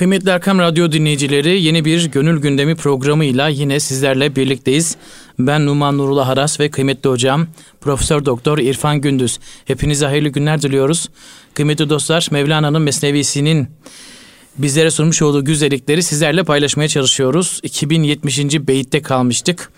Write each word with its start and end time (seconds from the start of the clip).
Kıymetli 0.00 0.30
Erkam 0.30 0.58
Radyo 0.58 0.92
dinleyicileri 0.92 1.62
yeni 1.62 1.84
bir 1.84 2.04
Gönül 2.10 2.40
Gündemi 2.40 2.74
programıyla 2.74 3.48
yine 3.48 3.80
sizlerle 3.80 4.36
birlikteyiz. 4.36 4.96
Ben 5.38 5.66
Numan 5.66 5.98
Nurullah 5.98 6.28
Haras 6.28 6.60
ve 6.60 6.70
kıymetli 6.70 7.10
hocam 7.10 7.46
Profesör 7.80 8.24
Doktor 8.24 8.58
İrfan 8.58 9.00
Gündüz. 9.00 9.38
Hepinize 9.64 10.06
hayırlı 10.06 10.28
günler 10.28 10.62
diliyoruz. 10.62 11.08
Kıymetli 11.54 11.90
dostlar 11.90 12.28
Mevlana'nın 12.30 12.82
Mesnevisi'nin 12.82 13.68
bizlere 14.62 14.90
sunmuş 14.90 15.22
olduğu 15.22 15.44
güzellikleri 15.44 16.02
sizlerle 16.02 16.42
paylaşmaya 16.42 16.88
çalışıyoruz. 16.88 17.60
2070. 17.62 18.38
beyitte 18.54 19.02
kalmıştık. 19.02 19.72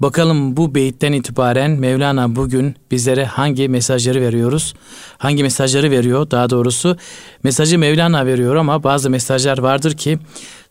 Bakalım 0.00 0.56
bu 0.56 0.74
beyitten 0.74 1.12
itibaren 1.12 1.70
Mevlana 1.70 2.36
bugün 2.36 2.76
bizlere 2.90 3.24
hangi 3.24 3.68
mesajları 3.68 4.20
veriyoruz? 4.20 4.74
Hangi 5.18 5.42
mesajları 5.42 5.90
veriyor? 5.90 6.30
Daha 6.30 6.50
doğrusu 6.50 6.96
mesajı 7.42 7.78
Mevlana 7.78 8.26
veriyor 8.26 8.56
ama 8.56 8.82
bazı 8.82 9.10
mesajlar 9.10 9.58
vardır 9.58 9.96
ki 9.96 10.18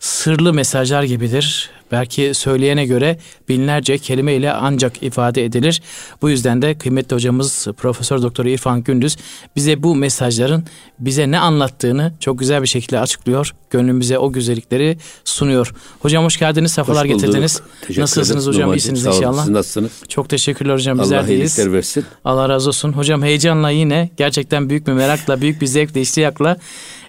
sırlı 0.00 0.52
mesajlar 0.52 1.02
gibidir. 1.02 1.70
Belki 1.92 2.34
söyleyene 2.34 2.86
göre 2.86 3.18
binlerce 3.48 3.98
kelime 3.98 4.34
ile 4.34 4.52
ancak 4.52 5.02
ifade 5.02 5.44
edilir. 5.44 5.82
Bu 6.22 6.30
yüzden 6.30 6.62
de 6.62 6.78
kıymetli 6.78 7.14
hocamız 7.14 7.66
Profesör 7.76 8.22
Doktor 8.22 8.44
İrfan 8.44 8.82
Gündüz 8.82 9.16
bize 9.56 9.82
bu 9.82 9.94
mesajların 9.94 10.64
bize 10.98 11.30
ne 11.30 11.38
anlattığını 11.38 12.12
çok 12.20 12.38
güzel 12.38 12.62
bir 12.62 12.66
şekilde 12.66 13.00
açıklıyor. 13.00 13.54
Gönlümüze 13.70 14.18
o 14.18 14.32
güzellikleri 14.32 14.98
sunuyor. 15.24 15.74
Hocam 16.00 16.24
hoş 16.24 16.38
geldiniz, 16.38 16.72
sefalar 16.72 17.08
hoş 17.08 17.12
getirdiniz. 17.12 17.60
Nasılsınız 17.96 18.46
hocam? 18.46 18.62
Numancığım, 18.62 18.94
İyisiniz 18.94 19.06
inşallah. 19.06 19.44
Siz 19.44 19.52
nasılsınız? 19.52 19.92
Çok 20.08 20.28
teşekkürler 20.28 20.74
hocam. 20.74 20.98
Bizler 20.98 21.18
Allah 21.18 21.28
deyiz. 21.28 21.58
versin. 21.72 22.04
Allah 22.24 22.48
razı 22.48 22.68
olsun. 22.68 22.92
Hocam 22.92 23.22
heyecanla 23.22 23.70
yine 23.70 24.10
gerçekten 24.16 24.70
büyük 24.70 24.86
bir 24.86 24.92
merakla, 24.92 25.40
büyük 25.40 25.60
bir 25.60 25.66
zevkle, 25.66 26.00
iştiyakla 26.00 26.56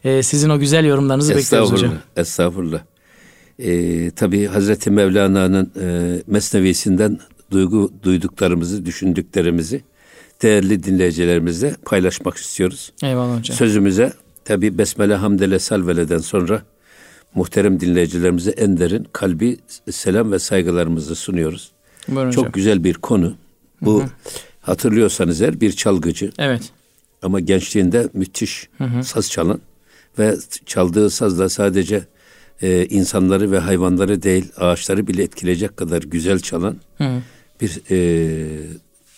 e, 0.04 0.24
sizin 0.24 0.50
o 0.50 0.60
güzel 0.60 0.86
yorumlarınızı 0.86 1.36
bekliyoruz 1.36 1.72
hocam. 1.72 1.94
Estağfurullah. 2.16 2.80
Ee, 3.60 4.12
tabii 4.16 4.46
Hazreti 4.46 4.92
Mevlana'nın 4.92 5.72
e, 5.82 6.18
mesnevisinden 6.28 7.20
duygu 7.52 7.92
duyduklarımızı, 8.04 8.86
düşündüklerimizi 8.86 9.82
değerli 10.42 10.84
dinleyicilerimizle 10.84 11.76
paylaşmak 11.86 12.38
istiyoruz. 12.38 12.92
Eyvallah 13.04 13.40
hocam. 13.40 13.58
Sözümüze 13.58 14.14
tabii 14.46 14.78
Besmele 14.78 15.16
Hamdele 15.16 15.60
Salvele'den 15.60 16.18
sonra 16.18 16.62
muhterem 17.36 17.80
dinleyicilerimize 17.80 18.52
en 18.52 18.78
derin 18.78 19.08
kalbi 19.14 19.58
selam 19.92 20.32
ve 20.32 20.40
saygılarımızı 20.40 21.16
sunuyoruz. 21.16 21.72
Buyurun 22.08 22.32
Çok 22.32 22.42
hocam. 22.44 22.52
güzel 22.52 22.84
bir 22.84 22.94
konu. 22.94 23.36
Bu 23.82 24.04
hatırlıyorsanız 24.62 25.42
eğer 25.42 25.62
bir 25.62 25.72
çalgıcı 25.72 26.32
Evet. 26.38 26.62
ama 27.22 27.40
gençliğinde 27.40 28.10
müthiş 28.14 28.70
saz 29.04 29.32
çalan 29.32 29.60
ve 30.20 30.36
çaldığı 30.66 31.10
sazla 31.10 31.50
sadece 31.50 32.04
e, 32.62 32.86
insanları 32.86 33.52
ve 33.52 33.60
hayvanları 33.60 34.24
değil 34.24 34.52
ağaçları 34.58 35.08
bile 35.08 35.24
etkileyecek 35.24 35.78
kadar 35.78 36.02
güzel 36.02 36.40
çalan 36.40 36.78
Hı. 36.98 37.22
bir 37.62 37.82
e, 37.92 37.98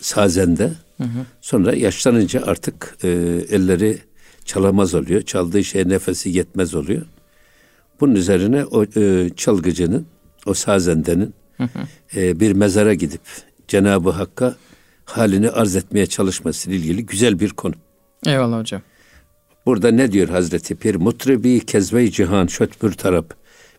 sazende. 0.00 0.72
Sonra 1.40 1.74
yaşlanınca 1.74 2.42
artık 2.46 2.96
e, 3.04 3.08
elleri 3.50 3.98
çalamaz 4.44 4.94
oluyor. 4.94 5.22
Çaldığı 5.22 5.64
şeye 5.64 5.88
nefesi 5.88 6.30
yetmez 6.30 6.74
oluyor. 6.74 7.02
Bunun 8.00 8.14
üzerine 8.14 8.64
o 8.64 8.84
e, 8.84 9.30
çalgıcının, 9.36 10.06
o 10.46 10.54
sazendenin 10.54 11.34
e, 12.16 12.40
bir 12.40 12.52
mezara 12.52 12.94
gidip 12.94 13.20
Cenab-ı 13.68 14.10
Hakk'a 14.10 14.56
halini 15.04 15.50
arz 15.50 15.76
etmeye 15.76 16.06
çalışmasıyla 16.06 16.78
ilgili 16.78 17.06
güzel 17.06 17.40
bir 17.40 17.50
konu. 17.50 17.74
Eyvallah 18.26 18.58
hocam. 18.58 18.82
Burada 19.66 19.90
ne 19.90 20.12
diyor 20.12 20.28
Hazreti 20.28 20.74
Pir? 20.74 20.94
Mutrebi 20.94 21.60
kezve 21.60 22.10
cihan 22.10 22.46
şötbür 22.46 22.92
tarap. 22.92 23.34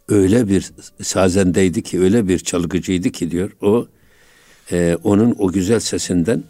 Öyle 0.10 0.48
bir 0.48 0.72
sazendeydi 1.02 1.84
ki, 1.84 2.00
öyle 2.00 2.28
bir 2.28 2.40
çalgıcıydı 2.40 3.10
ki 3.10 3.32
diyor. 3.32 3.52
O 3.62 3.88
e, 4.72 4.98
onun 5.04 5.36
o 5.40 5.52
güzel 5.52 5.80
sesinden 5.80 6.44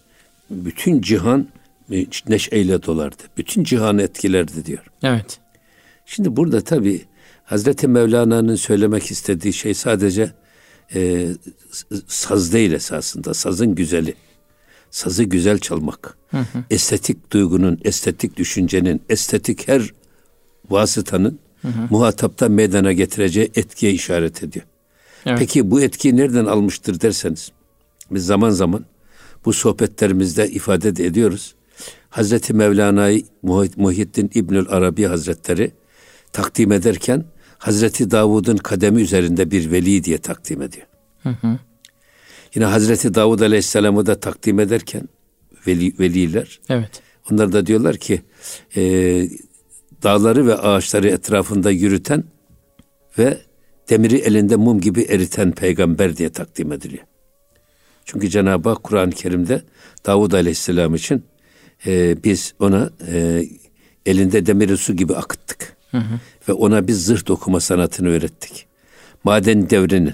bütün 0.49 1.01
cihan 1.01 1.47
e, 1.91 2.05
neşeyle 2.27 2.83
dolardı. 2.83 3.23
Bütün 3.37 3.63
cihanı 3.63 4.01
etkilerdi 4.01 4.65
diyor. 4.65 4.85
Evet. 5.03 5.39
Şimdi 6.05 6.35
burada 6.35 6.61
tabi 6.61 7.01
Hazreti 7.43 7.87
Mevlana'nın 7.87 8.55
söylemek 8.55 9.11
istediği 9.11 9.53
şey 9.53 9.73
sadece 9.73 10.31
e, 10.95 11.27
saz 12.07 12.53
değil 12.53 12.71
esasında. 12.71 13.33
Sazın 13.33 13.75
güzeli. 13.75 14.15
Sazı 14.91 15.23
güzel 15.23 15.59
çalmak. 15.59 16.17
Estetik 16.69 17.31
duygunun, 17.31 17.79
estetik 17.83 18.37
düşüncenin, 18.37 19.01
estetik 19.09 19.67
her 19.67 19.93
vasıtanın 20.69 21.39
muhatapta 21.89 22.49
meydana 22.49 22.91
getireceği 22.91 23.51
etkiye 23.55 23.91
işaret 23.91 24.43
ediyor. 24.43 24.65
Evet. 25.25 25.39
Peki 25.39 25.71
bu 25.71 25.81
etkiyi 25.81 26.17
nereden 26.17 26.45
almıştır 26.45 27.01
derseniz, 27.01 27.51
biz 28.11 28.25
zaman 28.25 28.49
zaman 28.49 28.85
bu 29.45 29.53
sohbetlerimizde 29.53 30.49
ifade 30.49 30.95
de 30.95 31.05
ediyoruz. 31.05 31.55
Hazreti 32.09 32.53
Mevlana'yı 32.53 33.23
Muhyiddin 33.77 34.31
İbnül 34.33 34.65
Arabi 34.69 35.03
Hazretleri 35.03 35.71
takdim 36.31 36.71
ederken 36.71 37.25
Hazreti 37.57 38.11
Davud'un 38.11 38.57
kademi 38.57 39.01
üzerinde 39.01 39.51
bir 39.51 39.71
veli 39.71 40.03
diye 40.03 40.17
takdim 40.17 40.61
ediyor. 40.61 40.87
Yine 42.55 42.65
Hazreti 42.65 43.13
Davud 43.13 43.39
Aleyhisselam'ı 43.39 44.05
da 44.05 44.19
takdim 44.19 44.59
ederken 44.59 45.03
veli, 45.67 45.99
veliler 45.99 46.59
Evet. 46.69 47.01
onlar 47.31 47.53
da 47.53 47.65
diyorlar 47.65 47.97
ki 47.97 48.21
e, 48.75 48.81
dağları 50.03 50.47
ve 50.47 50.55
ağaçları 50.55 51.09
etrafında 51.09 51.71
yürüten 51.71 52.23
ve 53.17 53.37
demiri 53.89 54.15
elinde 54.17 54.55
mum 54.55 54.81
gibi 54.81 55.01
eriten 55.01 55.51
peygamber 55.51 56.17
diye 56.17 56.29
takdim 56.29 56.71
ediliyor. 56.71 57.03
Çünkü 58.05 58.29
Cenab-ı 58.29 58.69
Hak 58.69 58.83
Kur'an-ı 58.83 59.11
Kerim'de 59.11 59.61
Davud 60.05 60.31
Aleyhisselam 60.31 60.95
için 60.95 61.23
e, 61.85 62.23
biz 62.23 62.53
ona 62.59 62.89
e, 63.07 63.45
elinde 64.05 64.45
demiri 64.45 64.77
su 64.77 64.95
gibi 64.95 65.15
akıttık. 65.15 65.77
Ve 66.49 66.53
ona 66.53 66.87
biz 66.87 67.05
zırh 67.05 67.27
dokuma 67.27 67.59
sanatını 67.59 68.09
öğrettik. 68.09 68.65
Maden 69.23 69.69
devrinin, 69.69 70.13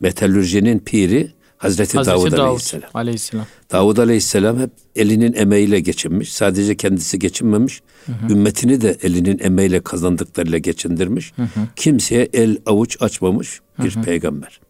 metalürjinin 0.00 0.78
piri 0.78 1.32
Hazreti, 1.64 1.96
Hazreti 1.96 2.16
Davud, 2.16 2.32
Davud 2.32 2.38
Aleyhisselam. 2.38 2.90
Aleyhisselam. 2.94 3.46
Davud 3.72 3.96
Aleyhisselam 3.96 4.58
hep 4.58 4.70
elinin 4.96 5.32
emeğiyle 5.32 5.80
geçinmiş. 5.80 6.32
Sadece 6.32 6.76
kendisi 6.76 7.18
geçinmemiş. 7.18 7.82
Ümmetini 8.30 8.80
de 8.80 8.98
elinin 9.02 9.38
emeğiyle 9.38 9.80
kazandıklarıyla 9.80 10.58
geçindirmiş. 10.58 11.32
Kimseye 11.76 12.28
el 12.32 12.58
avuç 12.66 12.96
açmamış 13.00 13.60
bir 13.78 13.94
peygamber. 14.02 14.60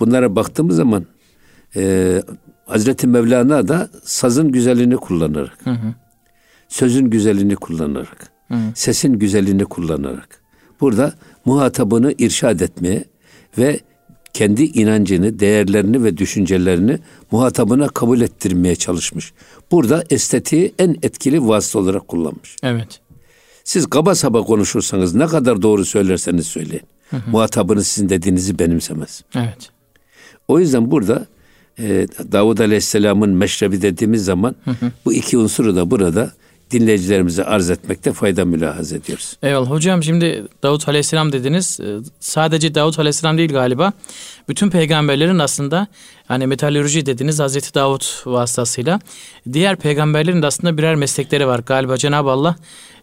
Bunlara 0.00 0.36
baktığımız 0.36 0.76
zaman 0.76 1.06
e, 1.76 2.22
Hazreti 2.66 3.06
Mevlana 3.06 3.68
da 3.68 3.90
sazın 4.04 4.52
güzelliğini 4.52 4.96
kullanarak, 4.96 5.58
sözün 6.68 7.10
güzelliğini 7.10 7.56
kullanarak, 7.56 8.32
sesin 8.74 9.18
güzelliğini 9.18 9.64
kullanarak 9.64 10.42
burada 10.80 11.12
muhatabını 11.44 12.14
irşad 12.18 12.60
etmeye 12.60 13.04
ve 13.58 13.80
kendi 14.32 14.62
inancını, 14.62 15.38
değerlerini 15.38 16.04
ve 16.04 16.18
düşüncelerini 16.18 16.98
muhatabına 17.30 17.88
kabul 17.88 18.20
ettirmeye 18.20 18.76
çalışmış. 18.76 19.32
Burada 19.70 20.04
estetiği 20.10 20.74
en 20.78 20.96
etkili 21.02 21.48
vasıta 21.48 21.78
olarak 21.78 22.08
kullanmış. 22.08 22.56
Evet. 22.62 23.00
Siz 23.64 23.86
kaba 23.86 24.14
saba 24.14 24.42
konuşursanız 24.42 25.14
ne 25.14 25.26
kadar 25.26 25.62
doğru 25.62 25.84
söylerseniz 25.84 26.46
söyleyin. 26.46 26.82
Muhatabınız 27.26 27.86
sizin 27.86 28.08
dediğinizi 28.08 28.58
benimsemez. 28.58 29.22
Evet. 29.34 29.70
O 30.48 30.58
yüzden 30.58 30.90
burada 30.90 31.26
e, 31.78 32.06
Davud 32.32 32.58
Aleyhisselam'ın 32.58 33.30
meşrebi 33.30 33.82
dediğimiz 33.82 34.24
zaman 34.24 34.56
bu 35.04 35.12
iki 35.12 35.38
unsuru 35.38 35.76
da 35.76 35.90
burada 35.90 36.32
dinleyicilerimize 36.72 37.44
arz 37.44 37.70
etmekte 37.70 38.12
fayda 38.12 38.44
mülahaz 38.44 38.92
ediyoruz. 38.92 39.36
Eyvallah. 39.42 39.70
Hocam 39.70 40.02
şimdi 40.02 40.44
Davut 40.62 40.88
Aleyhisselam 40.88 41.32
dediniz. 41.32 41.80
Ee, 41.80 41.84
Sadece 42.20 42.74
Davut 42.74 42.98
Aleyhisselam 42.98 43.38
değil 43.38 43.52
galiba. 43.52 43.92
Bütün 44.48 44.70
peygamberlerin 44.70 45.38
aslında 45.38 45.86
hani 46.28 46.46
metalürji 46.46 47.06
dediniz 47.06 47.38
Hazreti 47.40 47.74
Davut 47.74 48.22
vasıtasıyla. 48.26 49.00
Diğer 49.52 49.76
peygamberlerin 49.76 50.42
de 50.42 50.46
aslında 50.46 50.78
birer 50.78 50.94
meslekleri 50.94 51.46
var. 51.46 51.58
Galiba 51.66 51.96
Cenab-ı 51.96 52.30
Allah 52.30 52.56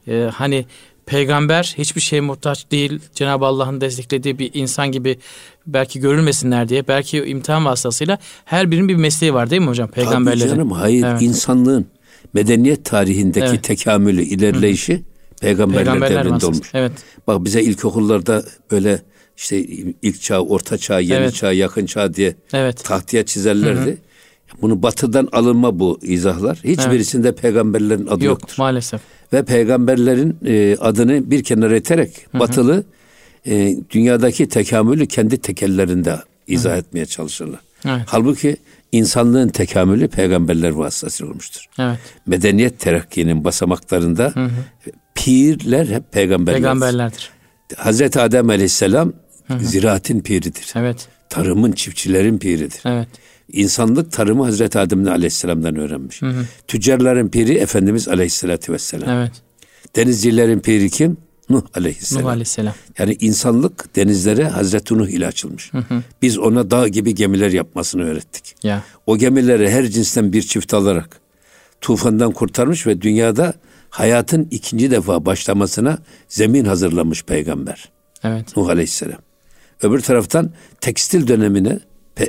e, 0.07 0.29
hani 0.33 0.65
peygamber 1.05 1.75
hiçbir 1.77 2.01
şeye 2.01 2.21
muhtaç 2.21 2.71
değil. 2.71 2.99
Cenab-ı 3.15 3.45
Allah'ın 3.45 3.81
desteklediği 3.81 4.39
bir 4.39 4.51
insan 4.53 4.91
gibi 4.91 5.19
belki 5.67 5.99
görülmesinler 5.99 6.69
diye. 6.69 6.87
Belki 6.87 7.17
imtihan 7.17 7.65
vasıtasıyla 7.65 8.17
her 8.45 8.71
birinin 8.71 8.87
bir 8.87 8.95
mesleği 8.95 9.33
var 9.33 9.49
değil 9.49 9.61
mi 9.61 9.67
hocam 9.67 9.87
peygamberlerin? 9.91 10.39
Tabii 10.39 10.49
canım 10.49 10.71
hayır 10.71 11.05
Evet. 11.05 11.21
insanlığın 11.21 11.85
medeniyet 12.33 12.85
tarihindeki 12.85 13.45
Evet. 13.49 13.63
tekamülü, 13.63 14.21
ilerleyişi 14.21 15.03
peygamberler, 15.41 15.83
Peygamberler 15.83 16.19
devrinde 16.19 16.33
vasıtası. 16.33 16.47
olmuş. 16.51 16.71
Evet. 16.73 16.91
Bak 17.27 17.45
bize 17.45 17.61
ilkokullarda 17.61 18.43
böyle 18.71 19.01
işte 19.37 19.59
ilk 20.01 20.21
çağ, 20.21 20.39
orta 20.41 20.77
çağ, 20.77 20.99
yeni 20.99 21.13
Evet. 21.13 21.35
çağ, 21.35 21.51
yakın 21.51 21.85
çağ 21.85 22.13
diye 22.13 22.35
Evet. 22.53 22.83
tahtaya 22.83 23.25
çizerlerdi. 23.25 23.97
Bunu 24.61 24.83
batıdan 24.83 25.27
alınma 25.31 25.79
bu 25.79 25.99
izahlar. 26.01 26.57
Hiçbirisinde 26.63 27.35
peygamberlerin 27.35 28.07
adı 28.07 28.25
Yok 28.25 28.39
yoktur. 28.41 28.55
maalesef. 28.57 29.01
Ve 29.33 29.45
peygamberlerin 29.45 30.37
e, 30.45 30.77
adını 30.79 31.31
bir 31.31 31.43
kenara 31.43 31.77
iterek 31.77 32.11
batılı 32.33 32.83
e, 33.47 33.75
dünyadaki 33.91 34.49
tekamülü 34.49 35.05
kendi 35.07 35.37
tekellerinde 35.37 36.15
izah 36.47 36.77
etmeye 36.77 37.05
çalışırlar. 37.05 37.59
Evet. 37.85 38.01
Halbuki 38.05 38.57
insanlığın 38.91 39.49
tekamülü 39.49 40.07
peygamberler 40.07 40.69
vasıtasıyla 40.69 41.31
olmuştur. 41.31 41.65
Evet. 41.79 41.99
Medeniyet 42.25 42.79
terakkinin 42.79 43.43
basamaklarında 43.43 44.33
pirler 45.15 45.87
hep 45.87 46.11
peygamberler. 46.11 46.61
Peygamberlerdir. 46.61 47.29
Hazreti 47.77 48.19
Adem 48.19 48.49
Aleyhisselam 48.49 49.13
ziraatin 49.59 50.19
piridir. 50.21 50.73
Evet. 50.75 51.07
Tarımın, 51.29 51.71
çiftçilerin 51.71 52.37
piridir. 52.37 52.81
Evet. 52.85 53.07
İnsanlık 53.51 54.11
tarımı 54.11 54.43
Hazreti 54.43 54.79
Adem 54.79 55.07
Aleyhisselam'dan 55.07 55.75
öğrenmiş. 55.75 56.21
Tüccarların 56.67 57.29
piri 57.29 57.53
Efendimiz 57.53 58.07
Aleyhisselatü 58.07 58.73
Vesselam. 58.73 59.09
Evet. 59.09 59.31
Denizcilerin 59.95 60.59
piri 60.59 60.89
kim? 60.89 61.17
Nuh 61.49 61.61
Aleyhisselam. 61.75 62.23
Nuh 62.23 62.29
Aleyhisselam. 62.29 62.73
Yani 62.97 63.17
insanlık 63.19 63.95
denizlere 63.95 64.47
Hazreti 64.47 64.97
Nuh 64.97 65.07
ile 65.07 65.27
açılmış. 65.27 65.71
Biz 66.21 66.37
ona 66.37 66.71
dağ 66.71 66.87
gibi 66.87 67.15
gemiler 67.15 67.51
yapmasını 67.51 68.03
öğrettik. 68.03 68.55
Ya. 68.63 68.83
O 69.07 69.17
gemileri 69.17 69.71
her 69.71 69.87
cinsten 69.87 70.33
bir 70.33 70.41
çift 70.41 70.73
alarak 70.73 71.19
tufandan 71.81 72.31
kurtarmış 72.31 72.87
ve 72.87 73.01
dünyada 73.01 73.53
hayatın 73.89 74.47
ikinci 74.51 74.91
defa 74.91 75.25
başlamasına 75.25 75.97
zemin 76.27 76.65
hazırlamış 76.65 77.23
peygamber. 77.23 77.89
Evet. 78.23 78.57
Nuh 78.57 78.69
Aleyhisselam. 78.69 79.19
Öbür 79.83 79.99
taraftan 79.99 80.51
tekstil 80.81 81.27
dönemine 81.27 81.79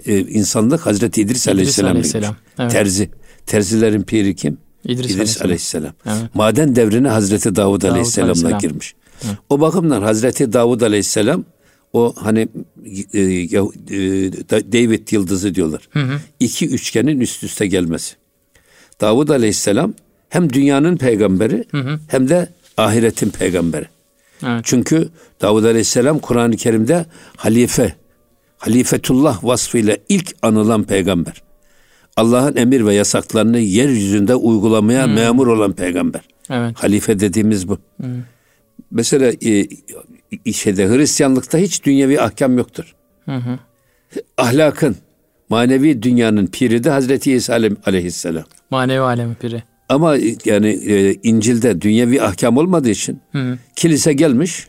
e, 0.07 0.19
insanlık 0.21 0.87
Hazreti 0.87 1.21
İdris, 1.23 1.49
Aleyhisselam, 1.49 1.91
Aleyhisselam, 1.91 2.35
girmiş. 2.35 2.55
evet. 2.59 2.73
Terzi. 2.73 3.11
Terzilerin 3.47 4.03
piri 4.03 4.37
kim? 4.37 4.59
İdris 4.85 5.11
İdris, 5.11 5.43
Aleyhisselam. 5.43 5.47
Aleyhisselam. 5.47 5.95
Evet. 6.23 6.35
Maden 6.35 6.77
devrine 6.77 7.09
Hazreti 7.09 7.57
Davud, 7.57 7.83
Aleyhisselam'la 7.83 8.33
Aleyhisselam. 8.33 8.59
girmiş. 8.61 8.95
O 9.49 9.61
bakımdan 9.61 10.03
Hazreti 10.03 10.53
Davud 10.53 10.81
Aleyhisselam 10.81 11.45
o 11.93 12.15
hani 12.17 12.49
e, 13.13 13.21
e, 13.21 13.53
Da- 14.51 14.73
David 14.73 15.09
yıldızı 15.13 15.55
diyorlar. 15.55 15.89
İki 16.41 16.69
üçgenin 16.69 17.21
üst 17.21 17.45
üste 17.45 17.67
gelmesi. 17.67 18.15
Davud 19.01 19.29
Aleyhisselam 19.29 19.95
hem 20.29 20.53
dünyanın 20.53 20.97
peygamberi 20.97 21.65
hem 22.09 22.29
de 22.29 22.49
ahiretin 22.77 23.31
peygamberi. 23.31 23.87
Evet. 24.47 24.61
Çünkü 24.65 25.09
Davud 25.41 25.65
Aleyhisselam 25.65 26.19
Kur'an-ı 26.19 26.57
Kerim'de 26.57 27.07
halife, 27.37 27.95
halifetullah 28.59 29.45
vasfıyla 29.45 29.97
ilk 30.09 30.37
anılan 30.43 30.83
peygamber. 30.83 31.43
Allah'ın 32.17 32.57
emir 32.57 32.87
ve 32.87 32.95
yasaklarını 32.95 33.59
yeryüzünde 33.59 34.35
uygulamaya 34.35 35.07
memur 35.07 35.47
olan 35.47 35.73
peygamber. 35.73 36.21
Evet. 36.51 36.77
Halife 36.79 37.21
dediğimiz 37.21 37.69
bu. 37.69 37.79
Mesela 38.91 39.33
e, 40.47 40.53
şeyde 40.53 40.89
Hristiyanlıkta 40.89 41.59
hiç 41.59 41.85
dünyevi 41.85 42.21
ahkam 42.21 42.59
yoktur. 42.59 42.95
Ahlakın, 44.39 44.97
manevi 45.49 46.03
dünyanın 46.03 46.47
piri 46.47 46.85
de 46.85 46.91
Hazreti 46.91 47.33
İsa 47.33 47.55
aleyh- 47.57 47.77
aleyhisselam. 47.89 48.45
Manevi 48.71 49.01
alemi 49.01 49.35
piri. 49.35 49.63
Ama 49.89 50.17
e, 50.19 50.37
yani 50.45 50.69
e, 50.69 51.15
İncil'de 51.23 51.81
dünyevi 51.81 52.23
ahkam 52.23 52.57
olmadığı 52.57 52.91
için 52.91 53.21
kilise 53.77 54.13
gelmiş, 54.13 54.67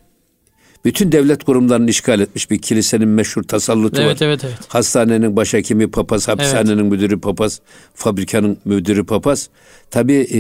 bütün 0.86 1.12
devlet 1.12 1.44
kurumlarını 1.44 1.90
işgal 1.90 2.20
etmiş 2.20 2.52
bir 2.52 2.58
kilisenin 2.58 3.08
meşhur 3.08 3.44
tasallutu 3.44 4.02
Evet 4.02 4.22
var. 4.22 4.28
evet 4.28 4.44
evet. 4.44 4.58
Hastanenin 4.68 5.36
başhekimi 5.36 5.92
papaz, 5.92 6.28
hapishanenin 6.28 6.86
müdürü 6.86 7.22
papaz, 7.22 7.62
fabrikanın 7.94 8.58
müdürü 8.66 9.06
papaz. 9.06 9.50
Tabii 9.92 10.28
e, 10.34 10.40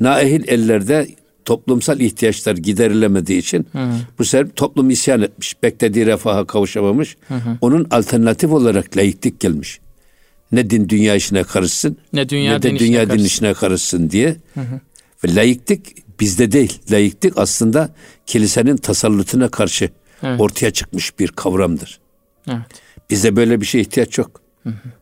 naehil 0.00 0.48
ellerde 0.48 1.06
toplumsal 1.48 2.00
ihtiyaçlar 2.00 2.56
giderilemediği 2.56 3.38
için 3.38 3.66
bu 4.18 4.24
sefer 4.24 4.48
toplum 4.48 4.90
isyan 4.90 5.22
etmiş. 5.22 5.62
Beklediği 5.62 6.06
refaha 6.06 6.46
kavuşamamış. 6.46 7.16
Onun 7.60 7.86
alternatif 7.90 8.50
olarak 8.52 8.96
laiklik 8.96 9.40
gelmiş. 9.40 9.80
Ne 10.52 10.70
din 10.70 10.88
dünya 10.88 11.14
işine 11.14 11.42
karışsın 11.42 11.96
Ne 12.12 12.28
dünya 12.28 12.52
ne 12.52 12.62
de 12.62 12.70
din 12.70 12.74
işine 12.74 12.88
dünya 12.88 13.02
din 13.02 13.08
karışsın. 13.08 13.26
işine 13.26 13.54
karışsın 13.54 14.10
diye. 14.10 14.36
Ve 15.24 15.34
laiklik 15.34 16.04
bizde 16.20 16.52
değil. 16.52 16.78
Laiklik 16.90 17.38
aslında 17.38 17.88
kilisenin 18.26 18.76
tasallutuna 18.76 19.48
karşı 19.48 19.90
Evet. 20.22 20.40
ortaya 20.40 20.70
çıkmış 20.70 21.18
bir 21.18 21.28
kavramdır. 21.28 21.98
Evet. 22.48 22.58
Bizde 23.10 23.36
böyle 23.36 23.60
bir 23.60 23.66
şeye 23.66 23.80
ihtiyaç 23.80 24.18
yok. 24.18 24.40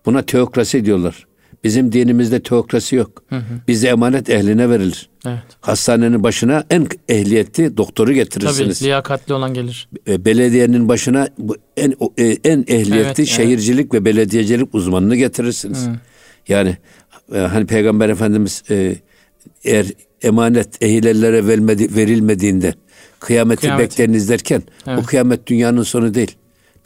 Buna 0.07 0.23
teokrasi 0.23 0.85
diyorlar. 0.85 1.26
Bizim 1.67 1.93
dinimizde 1.93 2.41
teokrasi 2.43 2.97
yok. 2.97 3.23
Bizde 3.69 3.89
emanet 3.89 4.31
ehline 4.31 4.71
verilir. 4.71 5.09
Evet. 5.27 5.39
Hastanenin 5.61 6.23
başına 6.23 6.65
en 6.71 6.87
ehliyetli 7.09 7.77
doktoru 7.77 8.07
Tabii 8.07 8.15
getirirsiniz. 8.15 8.83
liyakatli 8.83 9.35
olan 9.35 9.55
gelir. 9.55 9.89
E, 10.09 10.25
Belediyenin 10.25 10.89
başına 10.89 11.29
en 11.77 11.95
o- 12.01 12.13
e, 12.19 12.25
en 12.25 12.59
ehliyetli 12.69 12.95
Evet, 12.97 13.19
evet. 13.19 13.29
şehircilik 13.29 13.95
ve 13.95 14.05
belediyecilik 14.05 14.75
uzmanını 14.75 15.17
getirirsiniz. 15.17 15.89
Yani 16.49 16.77
e, 17.35 17.39
hani 17.39 17.67
Peygamber 17.67 18.09
Efendimiz 18.09 18.63
eğer 19.65 19.87
emanet 20.23 20.83
ehillere 20.83 21.47
verilmedi, 21.47 21.97
verilmediğinde 21.97 22.75
kıyameti, 23.21 23.61
Kıyameti. 23.61 23.91
bekleriniz 23.91 24.29
derken 24.29 24.63
o 24.87 24.91
Evet. 24.91 25.07
kıyamet 25.07 25.47
dünyanın 25.47 25.83
sonu 25.83 26.15
değil. 26.15 26.37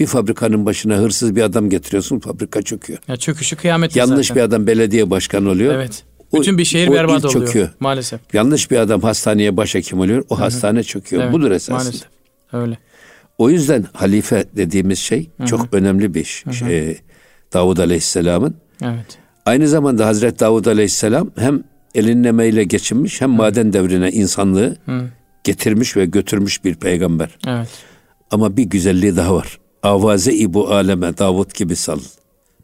Bir 0.01 0.07
fabrikanın 0.07 0.67
başına 0.67 0.97
hırsız 0.97 1.37
bir 1.37 1.43
adam 1.43 1.71
getiriyorsun 1.71 2.19
fabrika 2.19 2.63
çöküyor. 2.63 2.99
Ya 3.09 3.17
çöküşü 3.17 3.57
kıyamet 3.57 3.97
Yanlış 3.97 4.27
zaten. 4.27 4.37
bir 4.43 4.49
adam 4.49 4.67
belediye 4.67 5.11
başkanı 5.11 5.49
oluyor. 5.51 5.75
Evet. 5.75 6.05
O- 6.33 6.41
Bütün 6.41 6.59
bir 6.59 6.65
şehir 6.65 6.89
o 6.89 6.93
berbat 6.93 7.25
oluyor. 7.25 7.47
çöküyor. 7.47 7.69
Maalesef. 7.81 8.21
Yanlış 8.33 8.71
bir 8.71 8.77
adam 8.77 9.01
hastaneye 9.01 9.57
başhekim 9.57 10.01
oluyor. 10.01 10.25
O 10.29 10.41
hastane 10.41 10.83
çöküyor. 10.83 11.23
Evet, 11.23 11.33
Budur 11.33 11.51
esasında. 11.51 11.79
Maalesef. 11.79 12.09
Öyle. 12.53 12.79
O 13.39 13.51
yüzden 13.51 13.85
halife 13.93 14.45
dediğimiz 14.57 14.99
şey 14.99 15.31
çok 15.47 15.75
önemli 15.75 16.15
bir 16.15 16.21
iş. 16.21 16.45
Şey, 16.59 16.99
Davud 17.53 17.79
Aleyhisselam'ın. 17.79 18.57
Evet. 18.83 19.19
Aynı 19.47 19.69
zamanda 19.69 20.07
Hazreti 20.07 20.41
Davud 20.41 20.65
Aleyhisselam 20.67 21.31
hem 21.37 21.63
elinin 21.95 22.25
emeğiyle 22.25 22.65
geçinmiş 22.65 23.21
hem 23.21 23.31
maden 23.31 23.73
devrine 23.73 24.11
insanlığı 24.11 24.77
getirmiş 25.45 25.97
ve 25.97 26.05
götürmüş 26.07 26.65
bir 26.65 26.75
peygamber. 26.75 27.39
Evet. 27.47 27.69
Ama 28.31 28.57
bir 28.57 28.63
güzelliği 28.65 29.17
daha 29.17 29.35
var. 29.35 29.60
Avaze 29.83 30.33
ibu 30.35 30.69
aleme 30.69 31.19
Davud 31.19 31.55
gibi 31.55 31.77
sal. 31.77 31.99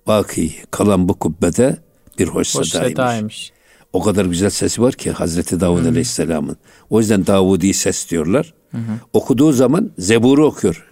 Baki 0.07 0.55
kalan 0.71 1.09
bu 1.09 1.15
kubbede 1.15 1.77
bir 2.19 2.27
hoş, 2.29 2.55
Hoş 2.55 2.69
sedaymış. 2.69 2.91
sedaymış. 2.93 3.53
O 3.93 4.03
kadar 4.03 4.25
güzel 4.25 4.51
sesi 4.51 4.83
var 4.83 4.95
ki 4.95 5.11
Hazreti 5.11 5.61
Davud 5.61 5.85
Aleyhisselam'ın. 5.85 6.57
O 6.91 7.01
yüzden 7.01 7.27
Davudi 7.27 7.75
ses 7.75 8.11
diyorlar. 8.11 8.55
Okuduğu 9.13 9.53
zaman 9.53 9.91
Zebur'u 9.99 10.45
okuyor. 10.45 10.87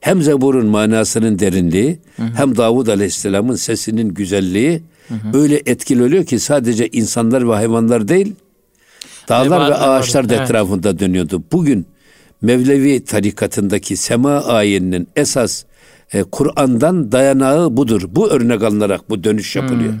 Hem 0.00 0.22
Zebur'un 0.22 0.66
manasının 0.66 1.38
derinliği 1.38 1.98
hem 2.16 2.56
Davud 2.56 2.86
Aleyhisselam'ın 2.86 3.54
sesinin 3.54 4.08
güzelliği 4.14 4.82
öyle 5.32 5.62
etkili 5.66 6.02
oluyor 6.02 6.24
ki 6.24 6.38
sadece 6.38 6.88
insanlar 6.88 7.48
ve 7.48 7.54
hayvanlar 7.54 8.08
değil 8.08 8.34
dağlar 9.28 9.46
ve 9.46 9.54
Hayvanlar 9.54 9.88
var, 9.88 9.98
ağaçlar 9.98 10.28
da 10.28 10.34
evet. 10.34 10.44
etrafında 10.44 10.98
dönüyordu. 10.98 11.42
Bugün 11.52 11.86
Mevlevi 12.42 13.04
tarikatındaki 13.04 13.96
sema 13.96 14.30
ayininin 14.44 15.08
esas 15.16 15.64
e, 16.12 16.22
Kur'an'dan 16.22 17.12
dayanağı 17.12 17.76
budur. 17.76 18.02
Bu 18.08 18.30
örnek 18.30 18.62
alınarak 18.62 19.10
bu 19.10 19.24
dönüş 19.24 19.56
yapılıyor. 19.56 19.94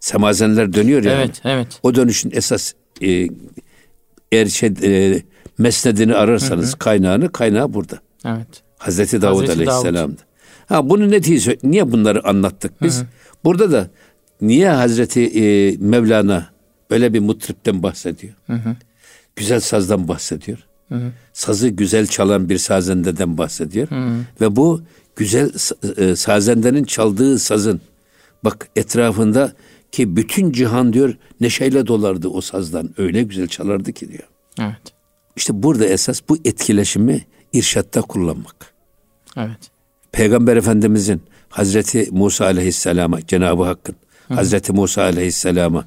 Semazenler 0.00 0.72
dönüyor 0.72 1.02
yani. 1.02 1.16
Evet, 1.16 1.40
evet. 1.44 1.66
O 1.82 1.94
dönüşün 1.94 2.30
esas 2.34 2.72
e, 3.02 3.28
eğer 4.32 4.46
şey, 4.46 4.70
e, 4.82 5.22
mesnedini 5.58 6.14
ararsanız 6.14 6.74
kaynağını 6.74 7.32
kaynağı 7.32 7.74
burada. 7.74 7.98
Evet. 8.24 8.62
Hazreti 8.78 9.22
Davud 9.22 9.40
Hazreti 9.40 9.58
Davud. 9.58 9.68
Aleyhisselam'dı. 9.68 10.20
Ha 10.66 10.90
bunu 10.90 11.10
ne 11.10 11.22
diye 11.22 11.58
niye 11.62 11.92
bunları 11.92 12.28
anlattık 12.28 12.82
biz? 12.82 13.02
Burada 13.44 13.72
da 13.72 13.90
niye 14.40 14.68
Hazreti 14.68 15.24
e, 15.24 15.76
Mevlana 15.76 16.46
böyle 16.90 17.14
bir 17.14 17.20
mutripten 17.20 17.82
bahsediyor? 17.82 18.34
Güzel 19.36 19.60
sazdan 19.60 20.08
bahsediyor. 20.08 20.58
Sazı 21.32 21.68
güzel 21.68 22.06
çalan 22.06 22.48
bir 22.48 22.58
sazendeden 22.58 23.38
bahsediyor. 23.38 23.88
Ve 24.40 24.56
bu 24.56 24.82
güzel 25.16 25.50
e, 25.96 26.16
sazendenin 26.16 26.84
çaldığı 26.84 27.38
sazın 27.38 27.80
bak 28.44 28.68
etrafında 28.76 29.52
ki 29.92 30.16
bütün 30.16 30.52
cihan 30.52 30.92
diyor 30.92 31.14
neşeyle 31.40 31.86
dolardı 31.86 32.28
o 32.28 32.40
sazdan. 32.40 32.90
Öyle 32.98 33.22
güzel 33.22 33.46
çalardı 33.46 33.92
ki 33.92 34.08
diyor. 34.08 34.28
Evet. 34.60 34.92
İşte 35.36 35.62
burada 35.62 35.86
esas 35.86 36.20
bu 36.28 36.38
etkileşimi 36.44 37.24
irşatta 37.52 38.02
kullanmak. 38.02 38.72
Evet. 39.36 39.70
Peygamber 40.12 40.56
Efendimizin 40.56 41.22
Hazreti 41.48 42.08
Musa 42.10 42.44
Aleyhisselam'a 42.44 43.26
Cenab-ı 43.26 43.64
Hakk'ın 43.64 43.96
Hazreti 44.28 44.72
Musa 44.72 45.02
Aleyhisselam'a 45.02 45.84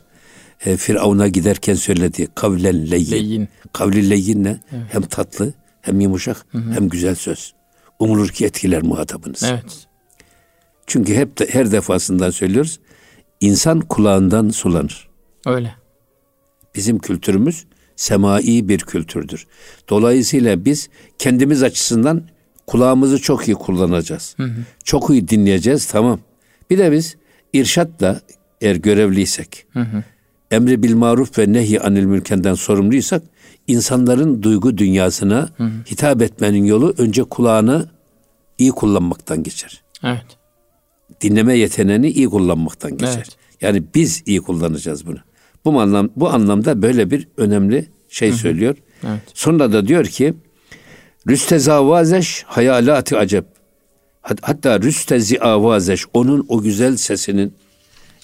e, 0.66 0.78
Firavun'a 0.78 1.28
giderken 1.28 1.74
söylediği 1.74 2.28
kavlen 2.36 2.92
leyyin. 2.92 3.12
Leyyin. 3.12 3.48
Kavli 3.74 4.10
leyyin 4.10 4.44
ne? 4.44 4.60
Hem 4.92 5.02
tatlı 5.02 5.54
hem 5.82 6.00
yumuşak 6.00 6.46
hem 6.52 6.90
güzel 6.90 7.16
söz. 7.16 7.54
Umulur 8.00 8.30
ki 8.30 8.46
etkiler 8.46 8.84
muhatabınız. 8.84 9.44
Evet. 9.44 9.88
Çünkü 10.88 11.16
hep 11.16 11.40
de, 11.40 11.48
her 11.52 11.72
defasından 11.72 12.30
söylüyoruz. 12.30 12.80
İnsan 13.42 13.80
kulağından 13.80 14.50
sulanır. 14.50 15.10
Öyle. 15.46 15.76
Bizim 16.76 17.00
kültürümüz 17.00 17.66
semai 17.96 18.70
bir 18.70 18.80
kültürdür. 18.80 19.48
Dolayısıyla 19.90 20.66
biz 20.66 20.90
kendimiz 21.20 21.64
açısından 21.64 22.28
Kulağımızı 22.68 23.22
çok 23.22 23.48
iyi 23.48 23.56
kullanacağız. 23.56 24.36
Çok 24.84 25.10
iyi 25.10 25.28
dinleyeceğiz 25.28 25.86
tamam. 25.86 26.20
Bir 26.70 26.78
de 26.78 26.92
biz 26.92 27.16
irşatla 27.54 28.22
eğer 28.62 28.76
görevliysek, 28.76 29.68
emri 30.52 30.84
bil 30.84 30.96
maruf 30.96 31.38
ve 31.40 31.54
nehy 31.54 31.80
anil 31.80 32.04
mülkenden 32.06 32.54
sorumluysak 32.54 33.24
insanların 33.68 34.44
duygu 34.44 34.78
dünyasına 34.78 35.50
hitap 35.92 36.22
etmenin 36.22 36.64
yolu 36.66 36.94
önce 36.98 37.24
kulağını 37.24 37.90
iyi 38.58 38.72
kullanmaktan 38.72 39.44
geçer. 39.44 39.84
Evet. 40.04 40.26
Dinleme 41.22 41.58
yeteneğini 41.58 42.10
iyi 42.10 42.30
kullanmaktan 42.30 42.98
geçer. 42.98 43.14
Evet. 43.16 43.38
Yani 43.62 43.84
biz 43.96 44.24
iyi 44.26 44.42
kullanacağız 44.42 45.06
bunu. 45.08 45.18
Bu 45.66 45.82
anlam 45.82 46.10
bu 46.16 46.30
anlamda 46.30 46.82
böyle 46.82 47.12
bir 47.12 47.28
önemli 47.38 47.90
şey 48.10 48.32
söylüyor. 48.32 48.76
Evet. 49.04 49.22
Sonra 49.34 49.74
da 49.74 49.88
diyor 49.88 50.06
ki 50.06 50.34
Rüstezi 51.30 51.72
avazeş 51.72 52.44
hayalati 52.48 53.18
acep. 53.18 53.46
Hat- 54.22 54.40
Hatta 54.42 54.80
rüstezi 54.82 55.40
avazeş 55.40 56.06
onun 56.14 56.46
o 56.50 56.62
güzel 56.62 56.98
sesinin 56.98 57.54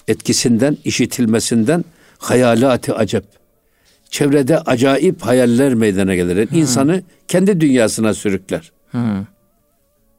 etkisinden, 0.08 0.76
işitilmesinden 0.84 1.84
hayalati 2.22 2.94
acep. 2.94 3.24
Çevrede 4.10 4.58
acayip 4.58 5.22
hayaller 5.22 5.74
meydana 5.74 6.14
gelir. 6.14 6.36
Yani 6.36 6.48
İnsanı 6.52 7.02
kendi 7.28 7.60
dünyasına 7.60 8.14
sürükler. 8.14 8.72
Hı. 8.90 9.26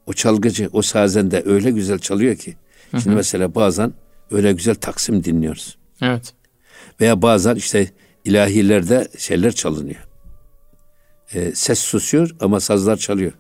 O 0.08 0.14
çalgıcı, 0.14 0.70
o 0.74 0.82
sazende 0.82 1.44
öyle 1.46 1.72
güzel 1.72 2.00
çalıyor 2.00 2.36
ki. 2.36 2.56
Şimdi 2.92 3.16
mesela 3.16 3.56
bazen 3.56 3.94
öyle 4.32 4.54
güzel 4.54 4.76
Taksim 4.76 5.24
dinliyoruz. 5.24 5.78
Evet. 6.02 6.34
Veya 7.02 7.22
bazen 7.22 7.56
işte 7.56 7.92
ilahilerde 8.26 9.08
şeyler 9.18 9.52
çalınıyor. 9.52 10.08
Ee, 11.34 11.52
ses 11.56 11.80
susuyor 11.80 12.36
ama 12.40 12.60
sazlar 12.60 12.98
çalıyor. 12.98 13.32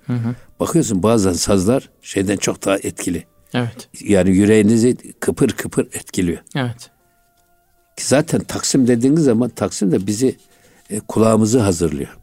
Bakıyorsun 0.59 1.03
bazen 1.03 1.33
sazlar 1.33 1.89
şeyden 2.01 2.37
çok 2.37 2.65
daha 2.65 2.77
etkili. 2.77 3.25
Evet. 3.53 3.89
Yani 4.01 4.29
yüreğinizi 4.29 4.97
kıpır 5.19 5.49
kıpır 5.49 5.85
etkiliyor. 5.85 6.39
Evet. 6.55 6.89
Ki 7.97 8.05
zaten 8.05 8.41
Taksim 8.43 8.87
dediğiniz 8.87 9.23
zaman 9.23 9.49
Taksim 9.49 9.91
de 9.91 10.07
bizi 10.07 10.37
e, 10.89 10.99
kulağımızı 10.99 11.59
hazırlıyor. 11.59 12.17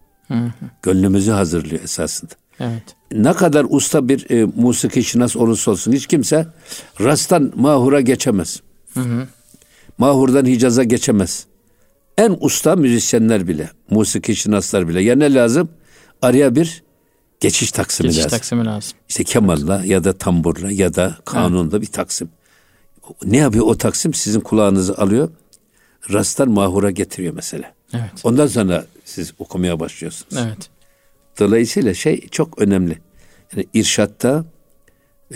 Gönlümüzü 0.83 1.31
hazırlıyor 1.31 1.83
esasında. 1.83 2.33
Evet. 2.61 2.83
Ne 3.13 3.33
kadar 3.33 3.67
usta 3.69 4.09
bir 4.09 4.31
e, 4.31 4.45
musiki 4.45 5.05
şinas 5.05 5.37
olursa 5.37 5.71
olsun 5.71 5.93
hiç 5.93 6.07
kimse 6.07 6.47
Ras'tan 7.01 7.53
Mahur'a 7.57 8.01
geçemez. 8.01 8.61
Mahur'dan 9.99 10.47
Hicaz'a 10.47 10.85
geçemez. 10.85 11.47
En 12.19 12.37
usta 12.41 12.77
müzisyenler 12.77 13.49
bile, 13.49 13.71
musiki 13.91 14.37
şinaslar 14.37 14.89
bile. 14.89 15.03
Ya 15.03 15.15
ne 15.17 15.35
lazım? 15.35 15.69
Araya 16.23 16.55
bir 16.55 16.83
geçiş 17.41 17.73
taksimi 17.73 18.07
Geçiş 18.07 18.19
lazım. 18.19 18.31
taksimi 18.31 18.65
lazım. 18.65 18.93
İşte 19.09 19.25
kemalla 19.25 19.85
ya 19.85 20.05
da 20.05 20.13
tamburla 20.13 20.73
ya 20.73 20.95
da 20.95 21.17
kanunda 21.25 21.81
bir 21.81 21.87
taksim. 21.87 22.31
Ne 23.25 23.37
yapıyor 23.37 23.67
o 23.67 23.79
taksim? 23.79 24.15
Sizin 24.15 24.41
kulağınızı 24.41 24.95
alıyor. 24.99 25.29
Ras'tan 26.13 26.51
Mahur'a 26.51 26.91
getiriyor 26.91 27.35
mesela. 27.35 27.73
Evet. 27.95 28.11
Ondan 28.25 28.47
sonra 28.47 28.87
siz 29.05 29.33
okumaya 29.39 29.81
başlıyorsunuz. 29.81 30.43
Evet. 30.47 30.71
Dolayısıyla 31.39 31.95
şey 31.95 32.29
çok 32.29 32.59
önemli. 32.63 32.99
Yani 33.57 33.67
irşatta 33.75 34.45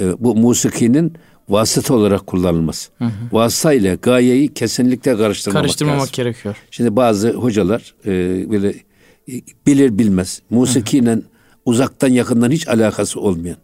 e, 0.00 0.24
bu 0.24 0.36
musikinin 0.36 1.12
vasıta 1.48 1.94
olarak 1.94 2.26
kullanılması. 2.26 2.90
Vasıta 3.32 3.72
ile 3.72 3.94
gayeyi 3.94 4.54
kesinlikle 4.54 5.16
karıştırmamak 5.16 5.62
Karıştırmamak 5.62 6.00
lazım. 6.00 6.12
gerekiyor. 6.16 6.56
Şimdi 6.70 6.96
bazı 6.96 7.32
hocalar 7.32 7.94
e, 8.06 8.10
böyle 8.50 8.68
e, 9.28 9.32
bilir 9.66 9.98
bilmez 9.98 10.42
musikiyle 10.50 11.18
uzaktan 11.64 12.08
yakından 12.08 12.50
hiç 12.50 12.68
alakası 12.68 13.20
olmayan 13.20 13.56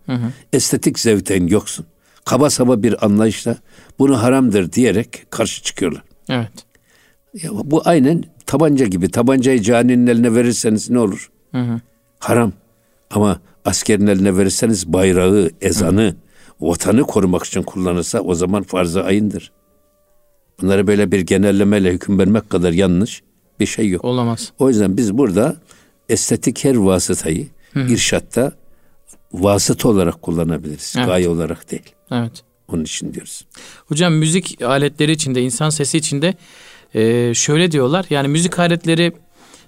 estetik 0.53 0.99
zevkten 0.99 1.47
yoksun. 1.47 1.87
Kaba 2.25 2.51
saba 2.51 2.83
bir 2.83 3.05
anlayışla 3.05 3.57
bunu 3.99 4.23
haramdır 4.23 4.73
diyerek 4.73 5.31
karşı 5.31 5.63
çıkıyorlar. 5.63 6.03
Evet. 6.29 6.51
Ya 7.35 7.51
bu 7.53 7.83
aynen 7.85 8.25
tabanca 8.47 8.87
gibi. 8.87 9.11
Tabancayı 9.11 9.63
caninin 9.63 10.07
eline 10.07 10.35
verirseniz 10.35 10.91
ne 10.91 10.99
olur? 10.99 11.31
Haram. 12.19 12.53
Ama 13.11 13.41
askerin 13.65 14.07
eline 14.07 14.37
verirseniz 14.37 14.93
bayrağı, 14.93 15.51
ezanı, 15.61 16.17
vatanı 16.61 17.03
korumak 17.03 17.45
için 17.45 17.63
kullanırsa 17.63 18.21
o 18.21 18.35
zaman 18.35 18.63
farz-ı 18.63 19.05
ayındır. 19.05 19.53
Bunlara 20.63 20.87
böyle 20.87 21.13
bir 21.13 21.21
genellemeyle 21.21 21.93
hüküm 21.93 22.19
vermek 22.19 22.51
kadar 22.51 22.73
yanlış 22.73 23.23
bir 23.61 23.67
şey 23.67 23.89
yok. 23.89 24.05
Olamaz. 24.05 24.53
O 24.59 24.69
yüzden 24.69 24.97
biz 24.97 25.19
burada 25.19 25.57
estetik 26.09 26.65
her 26.65 26.77
vasıtayı 26.77 27.47
irşatta 27.75 28.53
vasıta 29.33 29.89
olarak 29.89 30.23
kullanabiliriz. 30.23 30.95
Evet. 30.99 31.07
Gaye 31.07 31.29
olarak 31.29 31.71
değil. 31.71 31.95
Evet. 32.11 32.43
Onun 32.69 32.85
için 32.85 33.15
diyoruz. 33.15 33.47
Hocam 33.87 34.15
müzik 34.15 34.63
aletleri 34.63 35.13
içinde, 35.13 35.43
insan 35.43 35.71
sesi 35.71 35.99
içinde 35.99 36.35
e, 36.95 37.35
şöyle 37.35 37.73
diyorlar. 37.73 38.07
Yani 38.11 38.29
müzik 38.29 38.59
aletleri 38.59 39.13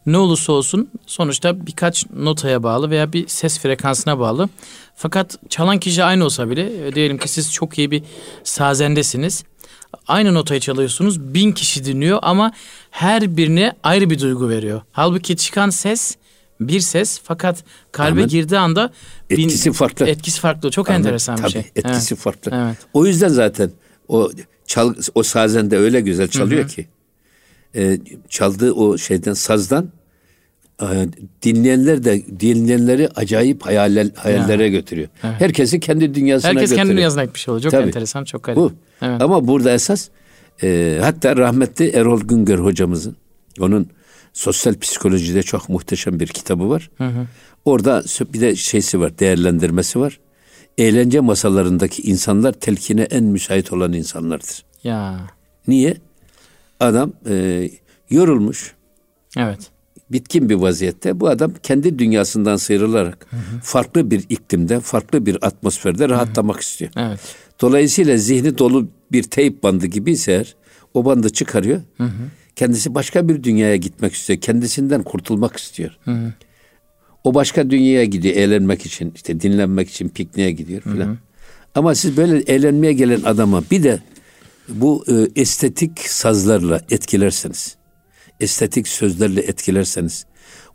ne 0.06 0.18
olursa 0.18 0.52
olsun 0.52 0.88
sonuçta 1.06 1.66
birkaç 1.66 2.06
notaya 2.16 2.62
bağlı 2.62 2.90
veya 2.90 3.12
bir 3.12 3.28
ses 3.28 3.58
frekansına 3.58 4.18
bağlı. 4.18 4.48
Fakat 4.96 5.38
çalan 5.48 5.78
kişi 5.78 6.04
aynı 6.04 6.24
olsa 6.24 6.50
bile 6.50 6.86
e, 6.88 6.94
diyelim 6.94 7.18
ki 7.18 7.28
siz 7.28 7.52
çok 7.52 7.78
iyi 7.78 7.90
bir 7.90 8.02
sazendesiniz. 8.44 9.44
Aynı 10.08 10.34
notayı 10.34 10.60
çalıyorsunuz. 10.60 11.20
Bin 11.34 11.52
kişi 11.52 11.84
dinliyor 11.84 12.18
ama 12.22 12.52
her 12.90 13.36
birine 13.36 13.72
ayrı 13.82 14.10
bir 14.10 14.18
duygu 14.18 14.48
veriyor. 14.48 14.80
Halbuki 14.92 15.36
çıkan 15.36 15.70
ses 15.70 16.16
bir 16.60 16.80
ses 16.80 17.20
fakat 17.24 17.64
kalbe 17.92 18.10
Amin. 18.10 18.28
girdiği 18.28 18.58
anda 18.58 18.92
bin- 19.30 19.44
Etkisi 19.44 19.72
farklı. 19.72 20.06
Etkisi 20.08 20.40
farklı. 20.40 20.70
Çok 20.70 20.88
Anladın? 20.90 21.02
enteresan 21.04 21.36
bir 21.36 21.42
Tabii, 21.42 21.52
şey. 21.52 21.60
Etkisi 21.76 22.14
Evet. 22.14 22.22
farklı. 22.22 22.52
Evet. 22.54 22.76
O 22.92 23.06
yüzden 23.06 23.28
zaten 23.28 23.70
o 24.08 24.30
çal, 24.66 24.94
o 25.14 25.22
sazen 25.22 25.70
de 25.70 25.78
öyle 25.78 26.00
güzel 26.00 26.28
çalıyor 26.28 26.68
ki 26.68 26.86
e, 27.76 27.98
çaldığı 28.28 28.72
o 28.72 28.98
şeyden 28.98 29.32
sazdan 29.34 29.88
e, 30.82 30.86
dinleyenler 31.42 32.04
de 32.04 32.22
dinleyenleri 32.40 33.08
acayip 33.08 33.66
hayaller, 33.66 34.08
hayallere 34.16 34.68
götürüyor. 34.68 35.08
Herkesi 35.20 35.80
kendi 35.80 36.14
dünyasına 36.14 36.48
Herkes 36.50 36.62
götürüyor. 36.62 36.86
kendi 36.86 36.96
dünyasına 36.96 37.24
gitmiş 37.24 37.48
oluyor. 37.48 37.62
Çok 37.62 37.70
Tabii. 37.70 37.86
enteresan, 37.86 38.24
çok 38.24 38.42
garip. 38.44 38.56
Bu. 38.56 38.72
Evet. 39.02 39.22
Ama 39.22 39.46
burada 39.48 39.72
esas 39.72 40.08
e, 40.62 40.98
hatta 41.02 41.36
rahmetli 41.36 41.88
Erol 41.88 42.20
Güngör 42.20 42.58
hocamızın 42.58 43.16
onun 43.60 43.86
sosyal 44.32 44.78
psikolojide 44.78 45.42
çok 45.42 45.68
muhteşem 45.68 46.20
bir 46.20 46.26
kitabı 46.26 46.68
var. 46.70 46.90
Orada 47.64 47.98
sö- 47.98 48.32
bir 48.32 48.40
de 48.40 48.56
şeysi 48.56 49.00
var, 49.00 49.18
değerlendirmesi 49.18 50.00
var. 50.00 50.20
Eğlence 50.78 51.20
masalarındaki 51.20 52.02
insanlar 52.02 52.52
telkine 52.52 53.02
en 53.02 53.24
müsait 53.24 53.72
olan 53.72 53.92
insanlardır. 53.92 54.64
Ya. 54.84 55.20
Niye? 55.68 55.96
Adam 56.82 57.12
e, 57.28 57.70
yorulmuş, 58.10 58.74
Evet. 59.36 59.70
bitkin 60.10 60.48
bir 60.48 60.54
vaziyette. 60.54 61.20
Bu 61.20 61.28
adam 61.28 61.52
kendi 61.62 61.98
dünyasından 61.98 62.56
sıyrılarak 62.56 63.26
farklı 63.62 64.10
bir 64.10 64.24
iklimde, 64.28 64.80
farklı 64.80 65.26
bir 65.26 65.46
atmosferde 65.46 66.08
rahatlamak 66.08 66.60
istiyor. 66.60 66.90
Evet. 66.96 67.20
Dolayısıyla 67.60 68.16
zihni 68.16 68.58
dolu 68.58 68.88
bir 69.12 69.22
teyp 69.22 69.62
bandı 69.62 69.86
gibi 69.86 70.12
ise 70.12 70.44
o 70.94 71.04
bandı 71.04 71.30
çıkarıyor. 71.30 71.80
Kendisi 72.56 72.94
başka 72.94 73.28
bir 73.28 73.42
dünyaya 73.42 73.76
gitmek 73.76 74.12
istiyor. 74.12 74.40
Kendisinden 74.40 75.02
kurtulmak 75.02 75.56
istiyor. 75.56 75.98
O 77.24 77.34
başka 77.34 77.70
dünyaya 77.70 78.04
gidiyor 78.04 78.36
eğlenmek 78.36 78.86
için, 78.86 79.12
işte 79.14 79.40
dinlenmek 79.40 79.90
için 79.90 80.08
pikniğe 80.08 80.50
gidiyor 80.50 80.80
filan. 80.80 81.18
Ama 81.74 81.94
siz 81.94 82.16
böyle 82.16 82.38
eğlenmeye 82.38 82.92
gelen 82.92 83.22
adama 83.22 83.62
bir 83.70 83.82
de 83.82 84.00
bu 84.68 85.04
e, 85.08 85.40
estetik 85.40 85.98
sazlarla 86.00 86.80
etkilerseniz, 86.90 87.76
estetik 88.40 88.88
sözlerle 88.88 89.40
etkilerseniz, 89.40 90.26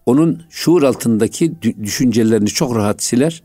onun 0.05 0.43
şuur 0.49 0.83
altındaki 0.83 1.51
dü- 1.51 1.83
düşüncelerini 1.83 2.49
çok 2.49 2.75
rahat 2.75 3.03
siler. 3.03 3.43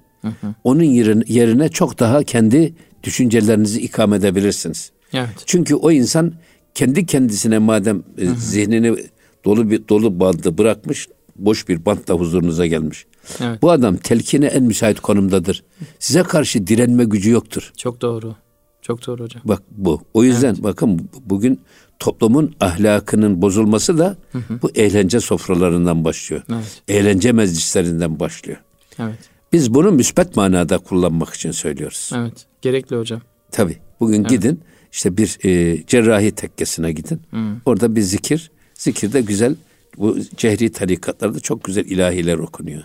Onun 0.64 0.82
yerine, 0.82 1.22
yerine 1.28 1.68
çok 1.68 1.98
daha 1.98 2.22
kendi 2.22 2.74
düşüncelerinizi 3.02 3.80
ikame 3.80 4.16
edebilirsiniz. 4.16 4.92
Evet. 5.12 5.28
Çünkü 5.46 5.74
o 5.74 5.90
insan 5.90 6.32
kendi 6.74 7.06
kendisine 7.06 7.58
madem 7.58 8.02
e, 8.18 8.26
zihnini 8.26 8.96
dolu 9.44 9.70
bir 9.70 9.88
dolu 9.88 10.20
bandı 10.20 10.58
bırakmış, 10.58 11.08
boş 11.36 11.68
bir 11.68 11.84
bantla 11.84 12.14
huzurunuza 12.14 12.66
gelmiş. 12.66 13.06
Evet. 13.40 13.62
Bu 13.62 13.70
adam 13.70 13.96
telkine 13.96 14.46
en 14.46 14.62
müsait 14.62 15.00
konumdadır. 15.00 15.64
Size 15.98 16.22
karşı 16.22 16.66
direnme 16.66 17.04
gücü 17.04 17.30
yoktur. 17.30 17.72
Çok 17.76 18.00
doğru. 18.00 18.34
Çok 18.82 19.06
doğru 19.06 19.22
hocam. 19.24 19.42
Bak 19.44 19.62
bu. 19.70 20.02
O 20.14 20.24
yüzden 20.24 20.56
bakın 20.60 20.98
bu- 20.98 21.22
bugün 21.30 21.60
toplumun 21.98 22.54
ahlakının 22.60 23.42
bozulması 23.42 23.98
da 23.98 24.16
bu 24.62 24.70
eğlence 24.74 25.20
sofralarından 25.20 26.04
başlıyor. 26.04 26.42
Evet. 26.52 26.82
Eğlence 26.88 27.32
meclislerinden 27.32 28.20
başlıyor. 28.20 28.58
Evet. 28.98 29.18
Biz 29.52 29.74
bunu 29.74 29.92
müspet 29.92 30.36
manada 30.36 30.78
kullanmak 30.78 31.34
için 31.34 31.50
söylüyoruz. 31.50 32.10
Evet. 32.16 32.46
Gerekli 32.62 32.96
hocam. 32.96 33.20
Tabii. 33.50 33.76
Bugün 34.00 34.24
gidin 34.24 34.60
işte 34.92 35.16
bir 35.16 35.38
e, 35.44 35.82
cerrahi 35.86 36.30
tekkesine 36.30 36.92
gidin. 36.92 37.20
Orada 37.66 37.96
bir 37.96 38.00
zikir. 38.00 38.50
Zikirde 38.74 39.20
güzel 39.20 39.54
bu 39.98 40.16
cehri 40.36 40.72
tarikatlarda 40.72 41.40
çok 41.40 41.64
güzel 41.64 41.84
ilahiler 41.84 42.38
okunuyor. 42.38 42.82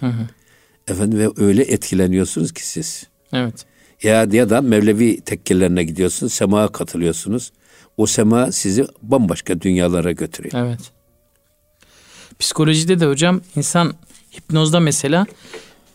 Efendim 0.87 1.19
ve 1.19 1.29
öyle 1.37 1.63
etkileniyorsunuz 1.63 2.51
ki 2.53 2.67
siz. 2.67 3.07
Evet. 3.33 3.65
Ya 4.03 4.27
ya 4.31 4.49
da 4.49 4.61
Mevlevi 4.61 5.21
tekkelerine 5.21 5.83
gidiyorsunuz, 5.83 6.33
semaya 6.33 6.67
katılıyorsunuz. 6.67 7.51
O 7.97 8.05
sema 8.05 8.51
sizi 8.51 8.87
bambaşka 9.01 9.61
dünyalara 9.61 10.11
götürüyor. 10.11 10.65
Evet. 10.65 10.79
Psikolojide 12.39 12.99
de 12.99 13.05
hocam 13.05 13.41
insan 13.55 13.93
hipnozda 14.37 14.79
mesela 14.79 15.25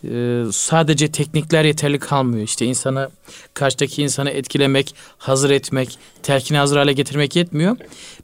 e, 0.04 0.42
sadece 0.52 1.12
teknikler 1.12 1.64
yeterli 1.64 1.98
kalmıyor. 1.98 2.44
İşte 2.44 2.66
insanı 2.66 3.10
karşıdaki 3.54 4.02
insanı 4.02 4.30
etkilemek, 4.30 4.94
hazır 5.18 5.50
etmek, 5.50 5.98
telkini 6.22 6.58
hazır 6.58 6.76
hale 6.76 6.92
getirmek 6.92 7.36
yetmiyor. 7.36 7.76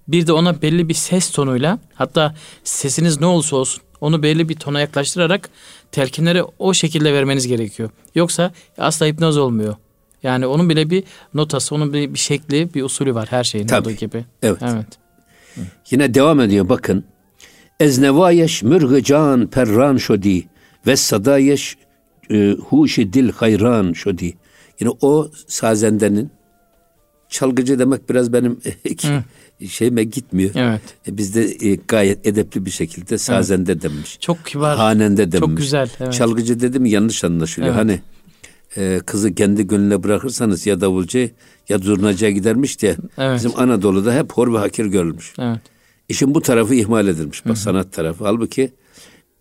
Bir 0.08 0.26
de 0.26 0.32
ona 0.32 0.62
belli 0.62 0.88
bir 0.88 0.94
ses 0.94 1.30
tonuyla 1.30 1.78
hatta 1.94 2.35
sesiniz 2.64 3.20
ne 3.20 3.26
olursa 3.26 3.56
olsun 3.56 3.82
onu 4.00 4.23
belli 4.23 4.49
bir 4.49 4.55
tona 4.55 4.81
yaklaştırarak 4.81 5.50
telkinleri 5.93 6.43
o 6.59 6.75
şekilde 6.75 7.14
vermeniz 7.14 7.47
gerekiyor. 7.47 7.90
Yoksa 8.14 8.52
asla 8.78 9.07
hipnoz 9.07 9.37
olmuyor. 9.37 9.76
Yani 10.23 10.47
onun 10.47 10.69
bile 10.69 10.90
bir 10.90 11.05
notası, 11.35 11.75
onun 11.75 11.93
bir, 11.93 12.14
bir 12.14 12.19
şekli, 12.19 12.75
bir 12.75 12.83
usulü 12.83 13.14
var 13.14 13.28
her 13.31 13.45
şeyin 13.45 13.67
Tabii. 13.67 13.81
olduğu 13.81 13.97
gibi. 13.97 14.25
Evet. 14.43 14.62
Evet. 14.62 14.87
Yine 15.90 16.14
devam 16.14 16.40
ediyor 16.40 16.69
bakın. 16.69 17.05
Eznevayeş 17.81 18.62
mürgı 18.62 19.02
can 19.02 19.47
perran 19.47 19.97
şodi 19.97 20.49
ve 20.87 20.97
sadayeş 20.97 21.76
e, 22.31 22.50
huşi 22.50 23.12
dil 23.12 23.33
hayran 23.33 23.93
şodi. 23.93 24.35
Yine 24.81 24.90
o 25.00 25.31
sazendenin 25.47 26.31
çalgıcı 27.28 27.78
demek 27.78 28.11
biraz 28.11 28.33
benim 28.33 28.61
şeyime 29.66 30.04
gitmiyor. 30.04 30.50
Evet. 30.54 30.82
E, 31.08 31.16
bizde 31.16 31.70
e, 31.70 31.78
gayet 31.88 32.26
edepli 32.26 32.66
bir 32.66 32.70
şekilde 32.70 33.18
sazende 33.18 33.82
denmiş. 33.82 34.20
Çok 34.20 34.46
kibar. 34.46 34.76
Hanende 34.76 35.32
denmiş. 35.32 35.48
Çok 35.48 35.56
güzel. 35.56 35.90
Evet. 36.00 36.12
Çalgıcı 36.12 36.60
dedim 36.60 36.86
yanlış 36.86 37.24
anlaşılıyor. 37.24 37.74
Evet. 37.74 37.80
Hani 37.80 38.00
e, 38.76 39.00
kızı 39.06 39.34
kendi 39.34 39.66
gönlüne 39.66 40.02
bırakırsanız 40.02 40.66
ya 40.66 40.80
davulcu 40.80 41.28
ya 41.68 41.78
zurnacıya 41.78 42.30
gidermiş 42.30 42.82
diye 42.82 42.96
Evet. 43.18 43.36
bizim 43.36 43.52
Anadolu'da 43.56 44.14
hep 44.14 44.32
hor 44.32 44.54
ve 44.54 44.58
hakir 44.58 44.86
görülmüş. 44.86 45.34
Evet. 45.38 45.60
İşin 46.08 46.34
bu 46.34 46.40
tarafı 46.40 46.74
ihmal 46.74 47.08
edilmiş. 47.08 47.46
Bak 47.46 47.58
sanat 47.58 47.92
tarafı. 47.92 48.24
Halbuki 48.24 48.72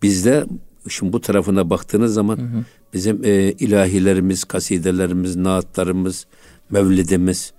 bizde 0.02 0.44
işin 0.86 1.12
bu 1.12 1.20
tarafına 1.20 1.70
baktığınız 1.70 2.14
zaman 2.14 2.64
bizim 2.94 3.24
e, 3.24 3.52
ilahilerimiz, 3.52 4.44
kasidelerimiz, 4.44 5.36
naatlarımız, 5.36 6.26
mevlidimiz, 6.70 7.52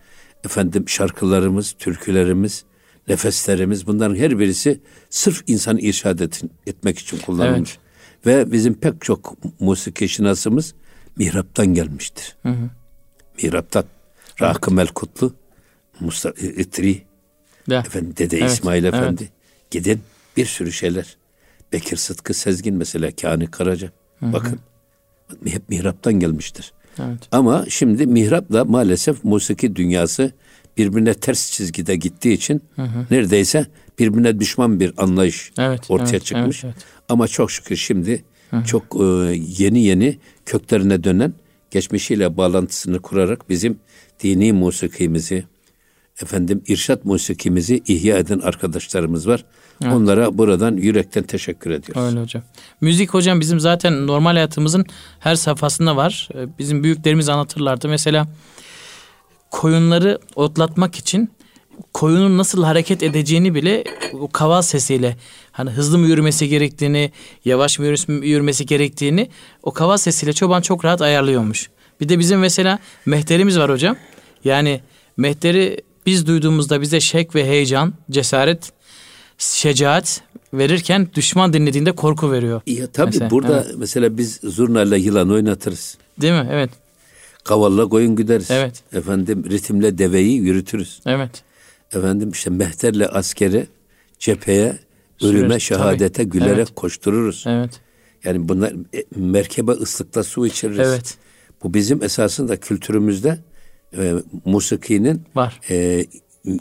efendim 0.46 0.89
şarkılarımız, 0.89 1.75
türkülerimiz, 1.79 2.63
nefeslerimiz 3.08 3.88
bunların 3.88 4.15
her 4.15 4.39
birisi 4.39 4.79
sırf 5.10 5.43
insanı 5.48 5.81
irşad 5.81 6.19
et- 6.19 6.41
etmek 6.67 7.00
için 7.00 7.17
kullanılmış. 7.17 7.77
Ve 8.25 8.51
bizim 8.51 8.74
pek 8.74 9.01
çok 9.01 9.38
musiki 9.60 10.10
şinasımız 10.10 10.74
mihraptan 11.15 11.67
gelmiştir. 11.67 12.38
Mihraptan. 13.43 13.86
Rakı 14.41 14.72
Melkutlu, 14.72 15.34
Mustafa 16.00 16.41
İtri, 16.41 17.03
Ya. 17.67 17.79
Efendim 17.79 18.13
Dede 18.17 18.38
Evet, 18.38 18.51
İsmail 18.51 18.84
evet. 18.84 18.93
Efendi. 18.93 19.29
Gidin 19.72 20.01
bir 20.38 20.46
sürü 20.46 20.72
şeyler. 20.72 21.17
Bekir 21.74 21.98
Sıtkı 21.98 22.34
Sezgin 22.34 22.75
mesela 22.75 23.12
Kani 23.22 23.51
Karaca. 23.51 23.91
Bakın 24.22 24.60
hep 25.46 25.69
mihraptan 25.69 26.13
gelmiştir. 26.13 26.74
Evet. 27.08 27.20
Ama 27.32 27.65
şimdi 27.70 28.08
mihrapla 28.08 28.65
maalesef 28.65 29.24
musiki 29.24 29.75
dünyası 29.75 30.32
birbirine 30.77 31.13
ters 31.13 31.51
çizgide 31.51 31.96
gittiği 31.96 32.34
için 32.34 32.62
neredeyse 33.12 33.65
birbirine 34.00 34.39
düşman 34.39 34.79
bir 34.79 34.94
anlayış 34.98 35.51
Evet, 35.60 35.82
ortaya 35.89 36.10
evet, 36.10 36.25
çıkmış. 36.25 36.63
evet, 36.63 36.75
evet. 36.77 36.86
Ama 37.10 37.27
çok 37.27 37.51
şükür 37.51 37.75
şimdi 37.75 38.24
çok 38.65 38.84
e, 39.00 39.03
yeni 39.58 39.84
yeni 39.84 40.18
köklerine 40.46 41.03
dönen 41.03 41.34
geçmişiyle 41.72 42.38
bağlantısını 42.38 43.00
kurarak 43.00 43.50
bizim 43.50 43.79
dini 44.24 44.53
musikimizi 44.53 45.44
efendim 46.22 46.64
irşat 46.68 47.05
musikimizi 47.05 47.81
ihya 47.88 48.18
eden 48.18 48.40
arkadaşlarımız 48.40 49.27
var. 49.27 49.46
Onlara 49.85 50.37
buradan 50.37 50.77
yürekten 50.77 51.24
teşekkür 51.24 51.72
ediyoruz. 51.72 52.03
Öyle 52.03 52.22
hocam. 52.22 52.44
Müzik 52.81 53.13
hocam 53.13 53.39
bizim 53.39 53.59
zaten 53.59 54.07
normal 54.07 54.31
hayatımızın 54.33 54.85
her 55.20 55.35
safhasında 55.35 55.96
var. 55.96 56.29
Ee, 56.35 56.57
Bizim 56.59 56.83
büyüklerimiz 56.83 57.29
anlatırlardı. 57.29 57.87
Mesela 57.89 58.27
koyunları 59.51 60.20
otlatmak 60.35 60.96
için 60.96 61.29
koyunun 61.94 62.37
nasıl 62.37 62.63
hareket 62.63 63.03
edeceğini 63.03 63.55
bile 63.55 63.83
o 64.13 64.27
kaval 64.27 64.61
sesiyle 64.61 65.18
hani 65.51 65.70
hızlı 65.70 65.98
mı 65.98 66.07
yürümesi 66.07 66.50
gerektiğini, 66.50 67.11
yavaş 67.46 67.79
mı 67.79 67.85
yürümesi 68.25 68.65
gerektiğini 68.65 69.29
o 69.63 69.72
kaval 69.72 69.98
sesiyle 69.98 70.33
çoban 70.33 70.61
çok 70.61 70.85
rahat 70.85 71.01
ayarlıyormuş. 71.01 71.70
Bir 72.01 72.09
de 72.09 72.20
bizim 72.20 72.39
mesela 72.39 72.79
mehterimiz 73.05 73.59
var 73.59 73.72
hocam. 73.72 73.96
Yani 74.44 74.81
mehteri 75.18 75.81
biz 76.05 76.27
duyduğumuzda 76.27 76.81
bize 76.81 77.00
şek 77.00 77.35
ve 77.35 77.46
heyecan, 77.46 77.94
cesaret, 78.11 78.72
şecaat 79.39 80.21
verirken 80.53 81.07
düşman 81.15 81.53
dinlediğinde 81.53 81.91
korku 81.91 82.31
veriyor. 82.31 82.61
Ya 82.67 82.87
tabii 82.87 83.05
Mesela, 83.05 83.29
burada 83.29 83.63
evet. 83.65 83.75
mesela 83.77 84.17
biz 84.17 84.39
zurnayla 84.43 84.97
yılan 84.97 85.31
oynatırız. 85.31 85.97
Değil 86.21 86.33
mi? 86.33 86.47
Evet. 86.51 86.69
Kavalla 87.43 87.89
koyun 87.89 88.15
güderiz. 88.15 88.51
Evet. 88.51 88.83
Efendim 88.93 89.43
ritimle 89.49 89.97
deveyi 89.97 90.37
yürütürüz. 90.39 91.01
Evet. 91.05 91.43
Efendim 91.93 92.29
işte 92.31 92.49
mehterle 92.49 93.07
askeri 93.07 93.67
cepheye, 94.19 94.77
Süreriz, 95.17 95.35
ölüme, 95.35 95.49
tabii. 95.49 95.59
şehadete 95.59 96.23
gülerek 96.23 96.57
Evet. 96.57 96.75
koştururuz. 96.75 97.43
Evet. 97.47 97.71
Yani 98.23 98.49
bunlar 98.49 98.73
e, 98.95 99.03
merkebe 99.15 99.71
ıslıkta 99.71 100.23
su 100.23 100.47
içiririz. 100.47 100.79
Evet. 100.87 101.17
Bu 101.63 101.73
bizim 101.73 102.03
esasında 102.03 102.59
kültürümüzde 102.59 103.39
e, 103.97 104.13
musikinin 104.45 105.21
Var. 105.35 105.59
e, 105.69 106.05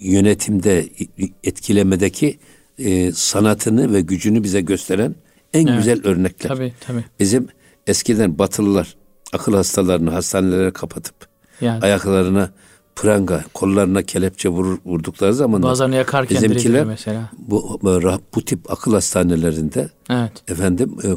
yönetimde, 0.00 0.88
etkilemedeki 1.44 2.38
e, 2.78 3.12
sanatını 3.12 3.92
ve 3.92 4.00
gücünü 4.00 4.42
bize 4.42 4.60
gösteren 4.60 5.14
en 5.54 5.66
Evet. 5.66 5.78
güzel 5.78 6.06
örnekler. 6.06 6.48
Tabii 6.48 6.72
tabii. 6.80 7.04
Bizim 7.20 7.48
eskiden 7.86 8.38
Batılılar 8.38 8.96
akıl 9.32 9.54
hastalarını 9.54 10.10
hastanelere 10.10 10.70
kapatıp 10.70 11.14
Yani 11.60 11.84
ayaklarına 11.84 12.50
pranga, 12.96 13.44
kollarına 13.54 14.02
kelepçe 14.02 14.48
vurur, 14.48 14.78
vurdukları 14.84 15.34
zaman 15.34 15.62
bazılarını 15.62 15.94
yakarken 15.96 16.36
bizimkiler 16.36 16.84
mesela. 16.84 17.30
bu, 17.38 17.80
bu, 18.34 18.44
tip 18.44 18.70
akıl 18.72 18.92
hastanelerinde 18.92 19.88
Evet. 20.10 20.32
efendim 20.48 20.96
e, 21.04 21.08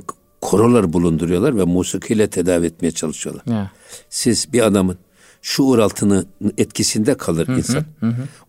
korolar 0.42 0.94
bulunduruyorlar 0.94 1.58
ve 1.58 1.64
musikiyle 1.64 2.28
tedavi 2.28 2.66
etmeye 2.66 2.92
çalışıyorlar. 2.92 3.44
Ya. 3.46 3.72
Siz 4.10 4.54
bir 4.54 4.62
adamın 4.66 4.98
şuur 5.42 5.80
altını 5.80 6.26
etkisinde 6.58 7.16
kalır 7.16 7.48
insan. 7.48 7.86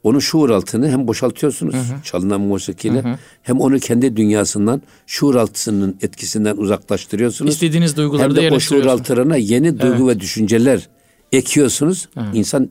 Onun 0.02 0.18
şuur 0.18 0.50
altını 0.50 0.90
hem 0.90 1.08
boşaltıyorsunuz 1.08 1.74
çalınan 2.04 2.40
musikiyle 2.40 3.18
hem 3.42 3.60
onu 3.60 3.78
kendi 3.78 4.16
dünyasından 4.16 4.82
şuur 5.06 5.34
altısının 5.34 5.96
etkisinden 6.02 6.56
uzaklaştırıyorsunuz. 6.56 7.52
İstediğiniz 7.52 7.96
duyguları 7.96 8.22
hem 8.22 8.36
da 8.36 8.42
de 8.42 8.50
o 8.50 8.60
şuur 8.60 8.86
altlarına 8.86 9.36
yeni 9.36 9.80
duygu 9.80 10.08
ve 10.08 10.20
düşünceler 10.20 10.88
ekiyorsunuz. 11.32 12.08
İnsan 12.32 12.70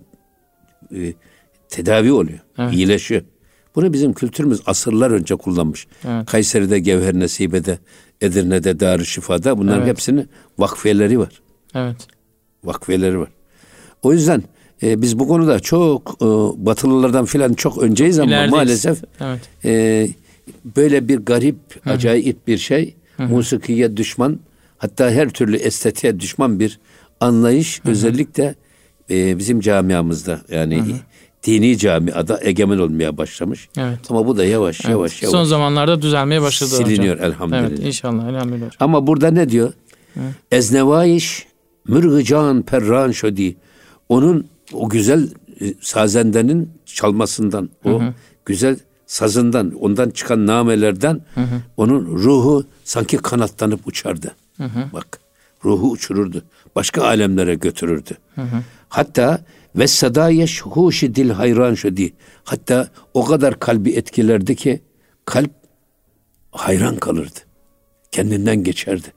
e, 0.95 1.13
tedavi 1.69 2.11
oluyor, 2.11 2.39
iyileşiyor. 2.71 3.21
Bunu 3.75 3.93
bizim 3.93 4.13
kültürümüz 4.13 4.61
asırlar 4.65 5.11
önce 5.11 5.35
kullanmış. 5.35 5.87
Evet. 6.07 6.25
Kayseri'de, 6.25 6.79
Gevher 6.79 7.13
Nesibe'de, 7.13 7.79
Edirne'de, 8.21 8.79
Darüşşifa'da 8.79 9.57
bunların 9.57 9.79
Evet. 9.79 9.89
hepsinin 9.89 10.29
vakfiyeleri 10.57 11.19
var 11.19 11.41
Evet. 11.75 12.07
vakfiyeleri 12.63 13.19
var. 13.19 13.29
O 14.01 14.13
yüzden 14.13 14.43
e, 14.83 15.01
biz 15.01 15.19
bu 15.19 15.27
konuda 15.27 15.59
çok 15.59 16.15
e, 16.21 16.25
Batılılardan 16.65 17.25
filan 17.25 17.53
çok 17.53 17.77
önceyiz 17.77 18.19
ama 18.19 18.29
İlerideyiz. 18.31 18.51
maalesef 18.51 19.03
Evet. 19.21 19.39
e, 19.65 20.07
böyle 20.77 21.07
bir 21.07 21.17
garip, 21.17 21.55
acayip 21.85 22.47
bir 22.47 22.57
şey, 22.57 22.95
musikiye 23.17 23.97
düşman, 23.97 24.39
hatta 24.77 25.11
her 25.11 25.29
türlü 25.29 25.55
estetiğe 25.57 26.19
düşman 26.19 26.59
bir 26.59 26.79
anlayış 27.19 27.81
özellikle 27.85 28.55
e, 29.09 29.37
bizim 29.37 29.59
camiamızda 29.59 30.41
yani 30.51 30.83
dini 31.43 31.77
camiada 31.77 32.39
egemen 32.43 32.77
olmaya 32.77 33.17
başlamış. 33.17 33.69
Evet. 33.77 33.99
Ama 34.09 34.27
bu 34.27 34.37
da 34.37 34.45
yavaş 34.45 34.85
yavaş 34.85 35.21
yavaş 35.23 35.31
Son 35.31 35.43
zamanlarda 35.43 36.01
düzelmeye 36.01 36.41
başladı 36.41 36.69
siliniyor 36.69 37.15
hocam. 37.15 37.31
elhamdülillah. 37.31 37.67
Evet 37.67 37.79
inşallah 37.79 38.29
elhamdülillah. 38.29 38.69
Ama 38.79 39.07
burada 39.07 39.31
ne 39.31 39.49
diyor? 39.49 39.73
Eznevayiş 40.51 41.47
mürgıcan 41.87 42.61
perran 42.61 43.11
şodi. 43.11 43.55
Onun 44.11 44.47
o 44.73 44.89
güzel 44.89 45.29
e, 45.61 45.73
sazendenin 45.81 46.71
çalmasından, 46.85 47.69
o 47.85 47.89
güzel 48.45 48.77
sazından, 49.05 49.71
ondan 49.79 50.09
çıkan 50.09 50.47
namelerden 50.47 51.21
onun 51.77 52.05
ruhu 52.05 52.65
sanki 52.83 53.17
kanatlanıp 53.17 53.87
uçardı. 53.87 54.35
Bak, 54.93 55.19
ruhu 55.65 55.91
uçururdu. 55.91 56.43
Başka 56.75 57.03
alemlere 57.03 57.55
götürürdü. 57.55 58.17
Hatta 58.89 59.41
ve 59.75 59.87
sadayeş 59.87 60.61
huşi 60.61 61.15
dil 61.15 61.29
hayran 61.29 61.73
şodi. 61.73 62.13
Hatta 62.43 62.87
o 63.13 63.25
kadar 63.25 63.59
kalbi 63.59 63.91
etkilerdi 63.91 64.55
ki 64.55 64.81
kalp 65.25 65.51
hayran 66.51 66.95
kalırdı. 66.95 67.39
Kendinden 68.11 68.63
geçerdi. 68.63 69.07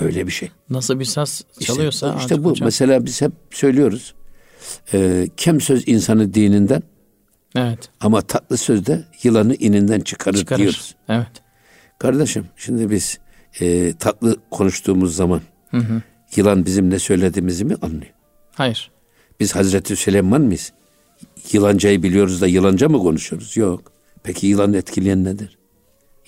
Böyle 0.00 0.26
bir 0.26 0.32
şey. 0.32 0.50
Nasıl 0.70 1.00
bir 1.00 1.04
saz 1.04 1.44
çalıyorsa 1.60 2.08
işte, 2.08 2.20
işte 2.20 2.44
bu. 2.44 2.50
hocam. 2.50 2.66
Mesela 2.66 3.04
biz 3.06 3.22
hep 3.22 3.32
söylüyoruz. 3.50 4.14
E, 4.92 5.28
kem 5.36 5.60
söz 5.60 5.88
insanı 5.88 6.34
dininden 6.34 6.82
Evet. 7.56 7.78
ama 8.00 8.20
tatlı 8.22 8.56
söz 8.56 8.86
de 8.86 9.04
yılanı 9.22 9.54
ininden 9.54 10.00
çıkarır, 10.00 10.38
Çıkarır. 10.38 10.58
diyoruz. 10.60 10.94
Evet. 11.08 11.28
Kardeşim 11.98 12.46
şimdi 12.56 12.90
biz 12.90 13.18
e, 13.60 13.92
tatlı 13.98 14.36
konuştuğumuz 14.50 15.16
zaman 15.16 15.40
yılan 16.36 16.66
bizim 16.66 16.90
ne 16.90 16.98
söylediğimizi 16.98 17.64
mi 17.64 17.74
anlıyor? 17.82 18.12
Hayır. 18.54 18.90
Biz 19.40 19.54
Hazreti 19.56 19.96
Süleyman 19.96 20.40
mıyız? 20.40 20.72
Yılancayı 21.52 22.02
biliyoruz 22.02 22.40
da 22.40 22.46
yılanca 22.46 22.88
mı 22.88 22.98
konuşuyoruz? 22.98 23.56
Yok. 23.56 23.92
Peki 24.22 24.46
yılanı 24.46 24.76
etkileyen 24.76 25.24
nedir? 25.24 25.58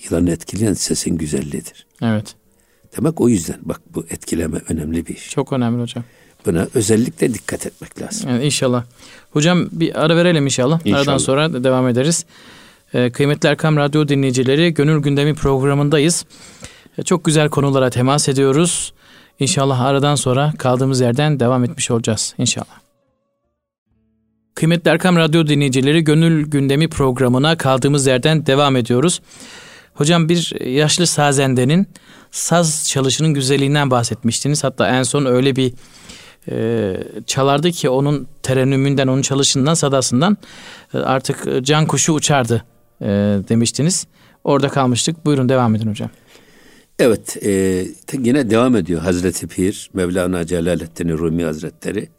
Yılanı 0.03 0.31
etkileyen 0.31 0.73
sesin 0.73 1.17
güzelliğidir. 1.17 1.87
Evet. 2.01 2.35
Demek 2.97 3.21
o 3.21 3.29
yüzden 3.29 3.59
bak 3.61 3.81
bu 3.95 4.05
etkileme 4.09 4.61
önemli 4.69 5.05
bir 5.07 5.15
iş. 5.15 5.29
Çok 5.29 5.53
önemli 5.53 5.81
hocam. 5.81 6.03
Buna 6.45 6.67
özellikle 6.73 7.33
dikkat 7.33 7.65
etmek 7.65 8.01
lazım. 8.01 8.29
Yani 8.29 8.45
inşallah. 8.45 8.83
Hocam 9.31 9.69
bir 9.71 10.05
ara 10.05 10.15
verelim 10.15 10.43
inşallah. 10.45 10.79
İnşallah. 10.85 11.01
Aradan 11.01 11.17
sonra 11.17 11.63
devam 11.63 11.87
ederiz. 11.87 12.25
Ee, 12.93 13.09
kıymetli 13.11 13.49
Erkam 13.49 13.77
Radyo 13.77 14.07
dinleyicileri 14.07 14.73
Gönül 14.73 15.01
Gündemi 15.01 15.33
programındayız. 15.33 16.25
Ee, 16.97 17.03
çok 17.03 17.25
güzel 17.25 17.49
konulara 17.49 17.89
temas 17.89 18.29
ediyoruz. 18.29 18.93
İnşallah 19.39 19.81
aradan 19.81 20.15
sonra 20.15 20.53
kaldığımız 20.57 21.01
yerden 21.01 21.39
devam 21.39 21.63
etmiş 21.63 21.91
olacağız 21.91 22.33
inşallah. 22.37 22.79
Kıymetli 24.55 24.91
Erkam 24.91 25.15
Radyo 25.15 25.47
dinleyicileri 25.47 26.03
Gönül 26.03 26.45
Gündemi 26.45 26.89
programına 26.89 27.57
kaldığımız 27.57 28.07
yerden 28.07 28.45
devam 28.45 28.75
ediyoruz. 28.75 29.21
Hocam 29.99 30.29
bir 30.29 30.65
yaşlı 30.65 31.07
sazendenin 31.07 31.87
saz 32.31 32.89
çalışının 32.89 33.33
güzelliğinden 33.33 33.91
bahsetmiştiniz. 33.91 34.63
Hatta 34.63 34.89
en 34.89 35.03
son 35.03 35.25
öyle 35.25 35.55
bir 35.55 35.73
e, 36.51 36.97
çalardı 37.27 37.71
ki 37.71 37.89
onun 37.89 38.27
terennümünden, 38.43 39.07
onun 39.07 39.21
çalışından, 39.21 39.73
sadasından 39.73 40.37
e, 40.93 40.97
artık 40.97 41.47
e, 41.47 41.63
can 41.63 41.87
kuşu 41.87 42.13
uçardı 42.13 42.65
e, 43.01 43.05
demiştiniz. 43.49 44.07
Orada 44.43 44.69
kalmıştık. 44.69 45.25
Buyurun 45.25 45.49
devam 45.49 45.75
edin 45.75 45.89
hocam. 45.89 46.09
Evet, 46.99 47.37
e, 47.45 47.51
yine 48.13 48.49
devam 48.49 48.75
ediyor 48.75 49.01
Hazreti 49.01 49.47
Pir, 49.47 49.89
Mevlana 49.93 50.45
Celaleddin 50.45 51.17
Rumi 51.17 51.43
Hazretleri. 51.43 52.09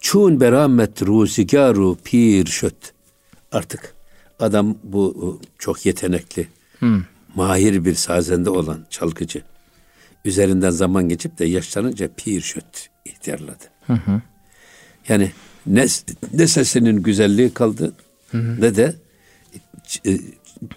Çun 0.00 0.40
beramet 0.40 1.02
ruzigaru 1.02 1.96
pir 2.04 2.46
şöt. 2.46 2.92
Artık 3.52 3.94
adam 4.38 4.76
bu 4.84 5.38
e, 5.42 5.46
çok 5.58 5.86
yetenekli, 5.86 6.48
mahir 7.34 7.84
bir 7.84 7.94
sazende 7.94 8.50
olan 8.50 8.86
çalgıcı. 8.90 9.42
Üzerinden 10.24 10.70
zaman 10.70 11.08
geçip 11.08 11.38
de 11.38 11.44
yaşlanınca 11.44 12.10
pir 12.16 12.40
şöt 12.40 12.88
ihtiyarladı. 13.04 13.64
Yani 15.08 15.32
ne, 15.66 15.86
ne 16.32 16.46
sesinin 16.46 17.02
güzelliği 17.02 17.54
kaldı 17.54 17.92
ne 18.32 18.76
de 18.76 18.94
e, 20.06 20.18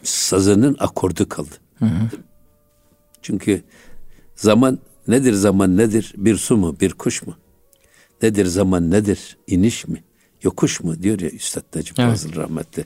sazının 0.04 0.76
akordu 0.80 1.30
kaldı. 1.30 1.56
Çünkü 3.22 3.64
zaman 4.36 4.80
nedir 5.08 5.34
zaman 5.34 5.78
nedir? 5.78 6.14
Bir 6.18 6.38
su 6.38 6.58
mu 6.58 6.78
bir 6.82 6.94
kuş 6.94 7.24
mu? 7.28 7.38
Nedir 8.22 8.46
zaman 8.46 8.92
nedir? 8.92 9.38
İniş 9.48 9.88
mi? 9.88 10.04
Yokuş 10.44 10.82
mu? 10.84 11.04
Diyor 11.04 11.20
ya 11.20 11.30
Üstad 11.30 11.64
Necip 11.76 12.00
Evet. 12.00 12.10
Fazıl 12.10 12.36
rahmetli. 12.36 12.86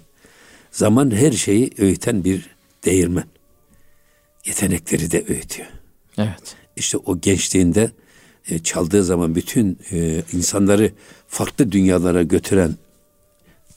Zaman 0.71 1.11
her 1.11 1.31
şeyi 1.31 1.71
öğüten 1.77 2.23
bir 2.23 2.56
değirmen. 2.87 3.23
Yetenekleri 4.45 5.11
de 5.11 5.25
öğütüyor. 5.27 5.67
Evet. 6.17 6.55
İşte 6.75 6.97
o 6.97 7.19
gençliğinde 7.19 7.91
e, 8.49 8.59
çaldığı 8.59 9.03
zaman 9.03 9.35
bütün 9.35 9.79
e, 9.91 10.23
insanları 10.33 10.91
farklı 11.27 11.71
dünyalara 11.71 12.23
götüren 12.23 12.75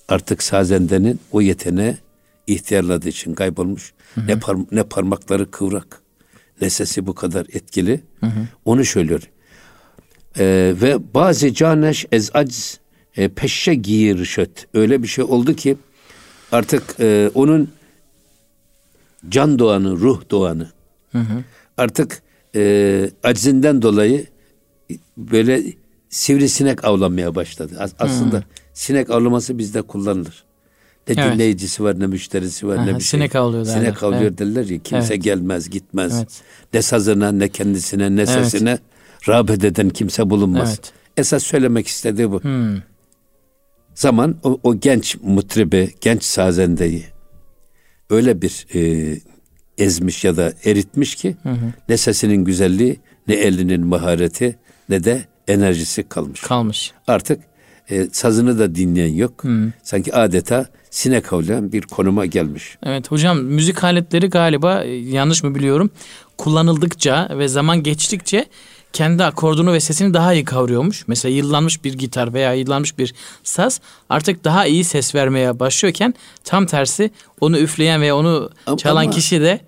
artık 0.08 0.42
sazendenin 0.42 1.20
o 1.32 1.40
yeteneğe 1.40 1.98
ihtiyarladığı 2.46 3.08
için 3.08 3.34
kaybolmuş. 3.34 3.92
Ne, 4.16 4.32
par- 4.32 4.66
ne 4.72 4.82
parmakları 4.82 5.50
kıvrak, 5.50 6.02
ne 6.60 6.70
sesi 6.70 7.06
bu 7.06 7.14
kadar 7.14 7.46
etkili. 7.52 8.00
Onu 8.64 8.84
söylüyor. 8.84 9.22
E, 10.38 10.74
ve 10.82 11.14
bazı 11.14 11.54
caneş 11.54 12.06
ez 12.12 12.30
acz 12.34 12.80
e, 13.16 13.28
peşe 13.28 13.74
giyir 13.74 14.24
şöt. 14.24 14.66
Öyle 14.74 15.02
bir 15.02 15.08
şey 15.08 15.24
oldu 15.24 15.54
ki 15.54 15.76
artık 16.52 16.82
e, 17.00 17.30
onun 17.34 17.70
can 19.28 19.59
doğanı, 19.59 19.96
ruh 19.96 20.22
doğanı 20.30 20.70
artık 21.76 22.22
e, 22.56 23.11
acizinden 23.24 23.83
dolayı 23.83 24.26
böyle 25.16 25.62
sivrisinek 26.09 26.85
avlanmaya 26.85 27.35
başladı. 27.35 27.74
As- 27.78 27.94
aslında 27.98 28.42
sinek 28.72 29.11
avlaması 29.11 29.59
bizde 29.59 29.83
kullanılır. 29.83 30.44
Ne 31.09 31.14
Evet. 31.18 31.35
dinleyicisi 31.35 31.85
var 31.85 32.00
ne 32.00 32.06
müşterisi 32.06 32.66
var 32.68 32.76
Aha, 32.76 32.85
ne 32.85 32.88
bir 32.94 33.00
şey. 33.00 33.06
sinek 33.20 33.37
avlıyor 33.37 33.66
derler. 33.66 33.78
Sinek 33.80 34.02
avlıyor 34.02 34.22
Evet. 34.22 34.38
derler 34.38 34.64
ya 34.66 34.78
kimse 34.78 35.14
Evet. 35.14 35.24
gelmez 35.24 35.70
gitmez. 35.70 36.16
Evet. 36.18 36.42
Ne 36.74 36.83
sazına 36.83 37.33
ne 37.33 37.48
kendisine 37.48 38.11
ne 38.16 38.20
Evet. 38.20 38.28
sesine 38.28 38.78
rağbet 39.28 39.64
eden 39.64 39.88
kimse 39.90 40.30
bulunmaz. 40.30 40.68
Evet. 40.68 40.92
Esas 41.16 41.42
söylemek 41.42 41.87
istediği 41.87 42.30
bu. 42.30 42.42
Hmm. 42.42 42.76
Zaman 43.94 44.37
o, 44.42 44.61
o 44.62 44.80
genç 44.80 45.16
mutribi, 45.22 45.94
genç 46.00 46.22
sazendeyi 46.24 47.04
öyle 48.10 48.42
bir 48.42 48.66
e, 48.74 49.16
ezmiş 49.78 50.24
ya 50.24 50.36
da 50.36 50.52
eritmiş 50.64 51.14
ki 51.14 51.36
ne 51.88 51.96
sesinin 51.96 52.44
güzelliği, 52.44 53.00
ne 53.28 53.34
elinin 53.34 53.86
mahareti, 53.86 54.58
ne 54.88 55.04
de 55.04 55.24
enerjisi 55.48 56.08
kalmış. 56.08 56.40
Kalmış. 56.40 56.92
Artık 57.06 57.40
e, 57.90 58.08
sazını 58.12 58.58
da 58.58 58.74
dinleyen 58.74 59.14
yok. 59.14 59.44
Sanki 59.82 60.14
adeta 60.14 60.66
sinek 60.90 61.32
avlayan 61.32 61.72
bir 61.72 61.82
konuma 61.82 62.26
gelmiş. 62.26 62.78
Evet 62.82 63.10
hocam 63.10 63.42
müzik 63.42 63.84
aletleri 63.84 64.30
galiba 64.30 64.84
e, 64.84 64.90
yanlış 64.90 65.42
mı 65.42 65.54
biliyorum 65.54 65.90
kullanıldıkça 66.38 67.28
ve 67.38 67.48
zaman 67.48 67.82
geçtikçe 67.82 68.46
kendi 68.92 69.24
akordunu 69.24 69.72
ve 69.72 69.81
sesini 69.81 70.14
daha 70.14 70.35
iyi 70.35 70.44
kavruyormuş. 70.44 71.05
Mesela 71.09 71.35
yıllanmış 71.35 71.85
bir 71.85 71.92
gitar 71.94 72.35
veya 72.35 72.55
yıllanmış 72.55 72.98
bir 72.98 73.14
saz 73.44 73.81
artık 74.09 74.44
daha 74.44 74.66
iyi 74.66 74.85
ses 74.85 75.14
vermeye 75.14 75.59
başlıyorken 75.61 76.14
tam 76.44 76.66
tersi 76.66 77.11
onu 77.40 77.59
üfleyen 77.59 78.00
ve 78.03 78.12
onu 78.12 78.50
Ama- 78.66 78.76
çalan 78.76 79.03
ama- 79.03 79.11
kişi 79.12 79.40
de 79.40 79.61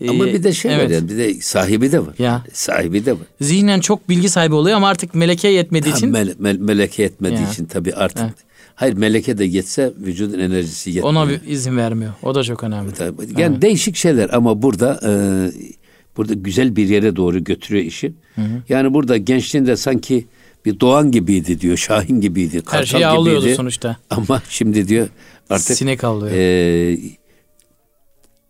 e, 0.00 0.10
Ama 0.10 0.24
bir 0.26 0.42
de 0.42 0.52
şey 0.52 0.74
evet, 0.74 0.84
var 0.86 0.90
yani 0.90 1.08
bir 1.08 1.18
de 1.18 1.34
sahibi 1.40 1.92
de 1.92 2.00
var. 2.00 2.14
Ya. 2.18 2.44
Sahibi 2.52 3.06
de 3.06 3.12
var. 3.12 3.18
Zihnen 3.40 3.80
çok 3.80 4.08
bilgi 4.08 4.28
sahibi 4.28 4.54
oluyor 4.54 4.76
ama 4.76 4.88
artık 4.88 5.14
meleke 5.14 5.48
yetmediği 5.48 5.94
için 5.94 6.10
mele- 6.12 6.34
mele- 6.36 6.58
meleke 6.62 7.02
yetmediği 7.02 7.40
Ya. 7.40 7.50
için 7.50 7.64
tabii 7.66 7.94
artık. 7.94 8.24
Evet. 8.24 8.34
Hayır 8.74 8.94
meleke 8.94 9.38
de 9.38 9.44
yetse 9.44 9.92
vücudun 10.00 10.38
enerjisi 10.38 10.90
yetmiyor. 10.90 11.08
ona 11.24 11.32
izin 11.46 11.76
vermiyor. 11.76 12.12
O 12.22 12.34
da 12.34 12.42
çok 12.42 12.64
önemli. 12.64 12.92
Tabii. 12.92 13.40
Yani 13.40 13.62
değişik 13.62 13.96
şeyler 13.96 14.30
ama 14.32 14.62
burada 14.62 15.00
e, 15.06 15.10
burada 16.18 16.34
güzel 16.34 16.76
bir 16.76 16.88
yere 16.88 17.16
doğru 17.16 17.44
götürüyor 17.44 17.84
işi. 17.84 18.12
Yani 18.68 18.94
burada 18.94 19.16
gençliğinde 19.16 19.76
sanki 19.76 20.26
bir 20.64 20.80
doğan 20.80 21.10
gibiydi 21.10 21.60
diyor, 21.60 21.76
şahin 21.76 22.20
gibiydi, 22.20 22.56
Her 22.56 22.64
kartal 22.64 22.84
şeyi 22.84 23.06
avlıyordu 23.06 23.40
gibiydi. 23.40 23.56
sonuçta. 23.56 23.96
Ama 24.10 24.42
şimdi 24.48 24.88
diyor 24.88 25.08
artık 25.50 25.76
Sinek 25.76 26.04
avlıyor. 26.04 26.32
e, 26.36 26.98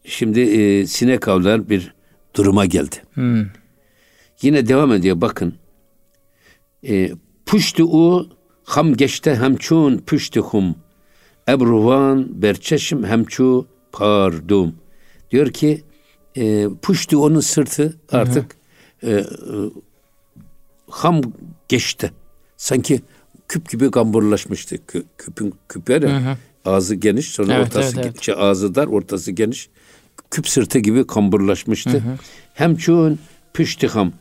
şimdi 0.04 0.40
e, 0.40 0.86
sinek 0.86 1.28
avlayan 1.28 1.68
bir 1.70 1.94
duruma 2.36 2.66
geldi. 2.66 2.96
Hmm. 3.14 3.46
Yine 4.42 4.68
devam 4.68 4.92
ediyor 4.92 5.20
bakın. 5.20 5.54
E, 6.88 7.10
puştu 7.46 7.84
u 7.84 8.28
ham 8.64 8.94
geçte 8.94 9.34
hemçun 9.36 9.98
püştü 9.98 10.40
hum. 10.40 10.74
Ebruvan 11.48 12.42
berçeşim 12.42 13.04
hemçu 13.04 13.66
pardum. 13.92 14.74
Diyor 15.30 15.50
ki 15.50 15.82
e, 16.38 16.68
puştu 16.82 17.24
onun 17.24 17.40
sırtı 17.40 17.96
artık 18.12 18.56
e, 19.02 19.10
e, 19.10 19.24
ham 20.90 21.22
geçti. 21.68 22.12
Sanki 22.56 23.00
küp 23.48 23.70
gibi 23.70 23.90
kamburlaşmıştı. 23.90 24.86
Kü, 24.86 25.04
küpün 25.18 25.54
küp 25.68 25.90
var 25.90 26.02
ya, 26.02 26.38
ağzı 26.64 26.94
geniş 26.94 27.28
sonra 27.28 27.54
Evet, 27.54 27.66
ortası 27.66 27.96
evet, 27.96 28.06
evet. 28.06 28.22
şey, 28.22 28.34
ağzı 28.38 28.74
dar 28.74 28.86
ortası 28.86 29.32
geniş. 29.32 29.68
Küp 30.30 30.48
sırtı 30.48 30.78
gibi 30.78 31.06
kamburlaşmıştı. 31.06 32.02
Hem 32.54 32.76
çoğun 32.76 33.18
püştü 33.54 33.88
ham. 33.88 34.12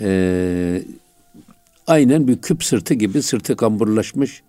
E, 0.00 0.82
aynen 1.86 2.28
bir 2.28 2.38
küp 2.38 2.64
sırtı 2.64 2.94
gibi 2.94 3.22
sırtı 3.22 3.56
kamburlaşmış. 3.56 4.42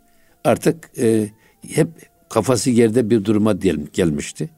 Artık 0.43 0.89
e, 0.97 1.29
hep 1.67 1.87
kafası 2.29 2.69
yerde 2.69 3.09
bir 3.09 3.25
duruma 3.25 3.53
gel- 3.53 3.87
gelmişti. 3.93 4.49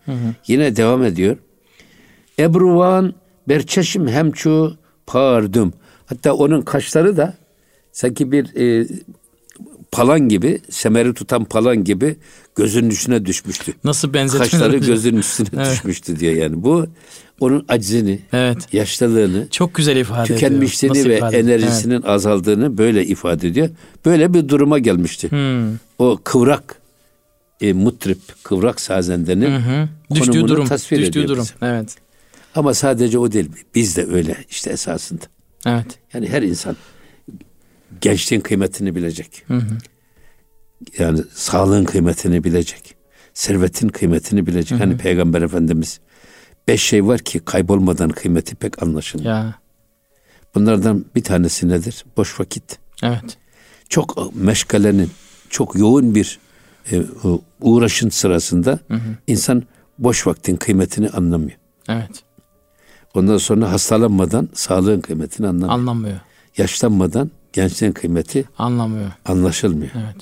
Yine 0.48 0.76
devam 0.76 1.04
ediyor. 1.04 1.38
Ebruvan 2.40 3.14
berçeşim 3.50 4.08
hemçu 4.08 4.78
pardum. 5.08 5.74
Hatta 6.06 6.34
onun 6.34 6.62
kaşları 6.62 7.18
da 7.18 7.34
sanki 7.92 8.32
bir 8.32 8.56
e, 8.56 8.88
palan 9.92 10.30
gibi, 10.30 10.62
semeri 10.70 11.14
tutan 11.14 11.46
palan 11.46 11.84
gibi 11.84 12.16
gözünün 12.56 12.90
üstüne 12.90 13.26
düşmüştü. 13.26 13.74
Nasıl 13.84 14.14
benzetme? 14.14 14.48
Kaşları 14.48 14.78
gözünün 14.78 15.18
üstüne 15.18 15.48
evet. 15.56 15.72
düşmüştü 15.72 16.20
diyor 16.20 16.34
yani. 16.34 16.64
Bu 16.64 16.88
onun 17.40 17.66
acizini, 17.68 18.20
evet. 18.34 18.74
yaşlılığını, 18.74 19.48
çok 19.52 19.76
güzel 19.76 19.98
ifade 19.98 20.34
tükenmişliğini 20.34 20.98
ediyor. 20.98 21.32
ve 21.32 21.38
enerjisinin 21.38 21.96
evet. 21.96 22.06
azaldığını 22.06 22.78
böyle 22.78 23.06
ifade 23.06 23.48
ediyor. 23.48 23.70
Böyle 24.06 24.34
bir 24.34 24.50
duruma 24.50 24.80
gelmişti. 24.80 25.32
Hmm. 25.32 25.76
O 26.00 26.18
kıvrak 26.24 26.82
e, 27.62 27.74
mutrip, 27.74 28.20
kıvrak 28.44 28.82
sazendenin 28.82 29.52
hı 29.52 29.58
hı. 29.58 29.88
düştüğü 30.16 30.48
durum, 30.48 30.66
tasvir 30.66 30.98
düştüğü 30.98 31.10
ediyor 31.10 31.28
durum. 31.28 31.44
Bize. 31.44 31.54
Evet. 31.62 31.96
Ama 32.58 32.74
sadece 32.74 33.20
o 33.20 33.32
değil. 33.32 33.52
Biz 33.76 33.98
de 33.98 34.06
öyle 34.06 34.38
işte 34.50 34.70
esasında. 34.70 35.26
Evet. 35.66 36.00
Yani 36.14 36.30
her 36.30 36.42
insan 36.42 36.76
gençliğin 38.02 38.42
kıymetini 38.42 38.96
bilecek. 38.96 39.44
Hı 39.48 39.58
hı. 39.58 39.78
Yani 40.98 41.20
sağlığın 41.34 41.86
kıymetini 41.86 42.44
bilecek. 42.44 42.96
Servetin 43.34 43.88
kıymetini 43.88 44.48
bilecek. 44.48 44.72
Hı 44.72 44.76
hı. 44.76 44.88
Hani 44.88 44.98
Peygamber 44.98 45.42
Efendimiz 45.42 46.00
beş 46.68 46.84
şey 46.84 47.06
var 47.06 47.20
ki 47.20 47.40
kaybolmadan 47.40 48.10
kıymeti 48.10 48.56
pek 48.56 48.84
anlaşılmıyor. 48.84 49.36
Ya. 49.36 49.56
Bunlardan 50.56 51.06
bir 51.16 51.24
tanesi 51.24 51.70
nedir? 51.70 52.06
Boş 52.18 52.40
vakit. 52.40 52.80
Evet. 53.04 53.38
Çok 53.90 54.36
meşgalenin, 54.36 55.12
çok 55.50 55.76
yoğun 55.76 56.16
bir 56.16 56.40
e, 56.92 57.04
uğraşın 57.62 58.10
sırasında 58.10 58.80
hı 58.88 58.94
hı. 58.94 59.18
insan 59.28 59.64
boş 60.00 60.28
vaktin 60.28 60.56
kıymetini 60.56 61.10
anlamıyor. 61.10 61.58
Evet. 61.90 62.27
Ondan 63.18 63.38
sonra 63.38 63.72
hastalanmadan 63.72 64.50
sağlığın 64.54 65.02
kıymetini 65.02 65.48
anlamıyor. 65.48 65.74
Anlamıyor. 65.74 66.20
Yaşlanmadan 66.58 67.32
gençliğin 67.54 67.94
kıymeti 67.94 68.46
anlamıyor. 68.58 69.12
Anlaşılmıyor. 69.26 69.92
Evet. 69.96 70.16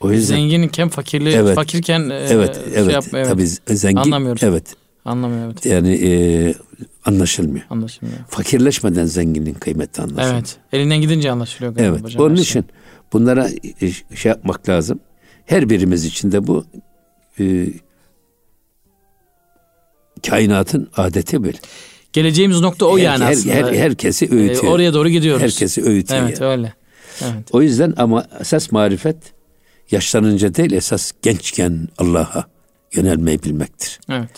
O 0.00 0.12
yüzden 0.12 0.36
zenginken 0.36 0.88
fakirli 0.88 1.30
evet, 1.30 1.54
fakirken 1.54 2.10
e, 2.10 2.14
evet, 2.14 2.54
şey 2.54 2.64
evet, 2.74 2.92
yapma, 2.92 3.18
evet. 3.18 3.28
Tabii 3.28 3.76
zengin 3.76 4.00
anlamıyoruz. 4.00 4.42
Evet. 4.42 4.64
Anlamıyor 5.04 5.46
evet. 5.46 5.66
Yani 5.66 5.94
e, 6.04 6.54
anlaşılmıyor. 7.04 7.64
Anlaşılmıyor. 7.70 8.18
Fakirleşmeden 8.28 9.04
zenginin 9.04 9.54
kıymeti 9.54 10.02
anlaşılıyor. 10.02 10.34
Evet. 10.34 10.56
Elinden 10.72 11.00
gidince 11.00 11.30
anlaşılıyor 11.30 11.74
Evet. 11.78 12.04
Hocam, 12.04 12.22
Onun 12.22 12.36
için 12.36 12.64
bunlara 13.12 13.48
e, 13.80 13.90
şey 14.16 14.30
yapmak 14.30 14.68
lazım. 14.68 15.00
Her 15.46 15.70
birimiz 15.70 16.04
için 16.04 16.32
de 16.32 16.46
bu 16.46 16.64
e, 17.40 17.66
kainatın 20.26 20.88
adeti 20.96 21.44
böyle. 21.44 21.58
Geleceğimiz 22.22 22.60
nokta 22.60 22.86
o 22.86 22.98
her, 22.98 23.04
yani 23.04 23.24
her, 23.24 23.32
aslında. 23.32 23.54
Her, 23.54 23.72
herkesi 23.72 24.24
ee, 24.24 24.34
öğütüyor. 24.34 24.64
Ee, 24.64 24.68
oraya 24.68 24.94
doğru 24.94 25.08
gidiyoruz. 25.08 25.42
Herkesi 25.42 25.82
öğütüyor. 25.82 26.22
Evet 26.22 26.40
yani. 26.40 26.50
öyle. 26.50 26.74
Evet. 27.22 27.48
O 27.52 27.62
yüzden 27.62 27.94
ama 27.96 28.26
esas 28.40 28.72
marifet 28.72 29.16
yaşlanınca 29.90 30.54
değil 30.54 30.72
esas 30.72 31.12
gençken 31.22 31.88
Allah'a 31.98 32.44
yönelmeyi 32.92 33.42
bilmektir. 33.42 34.00
Evet. 34.10 34.28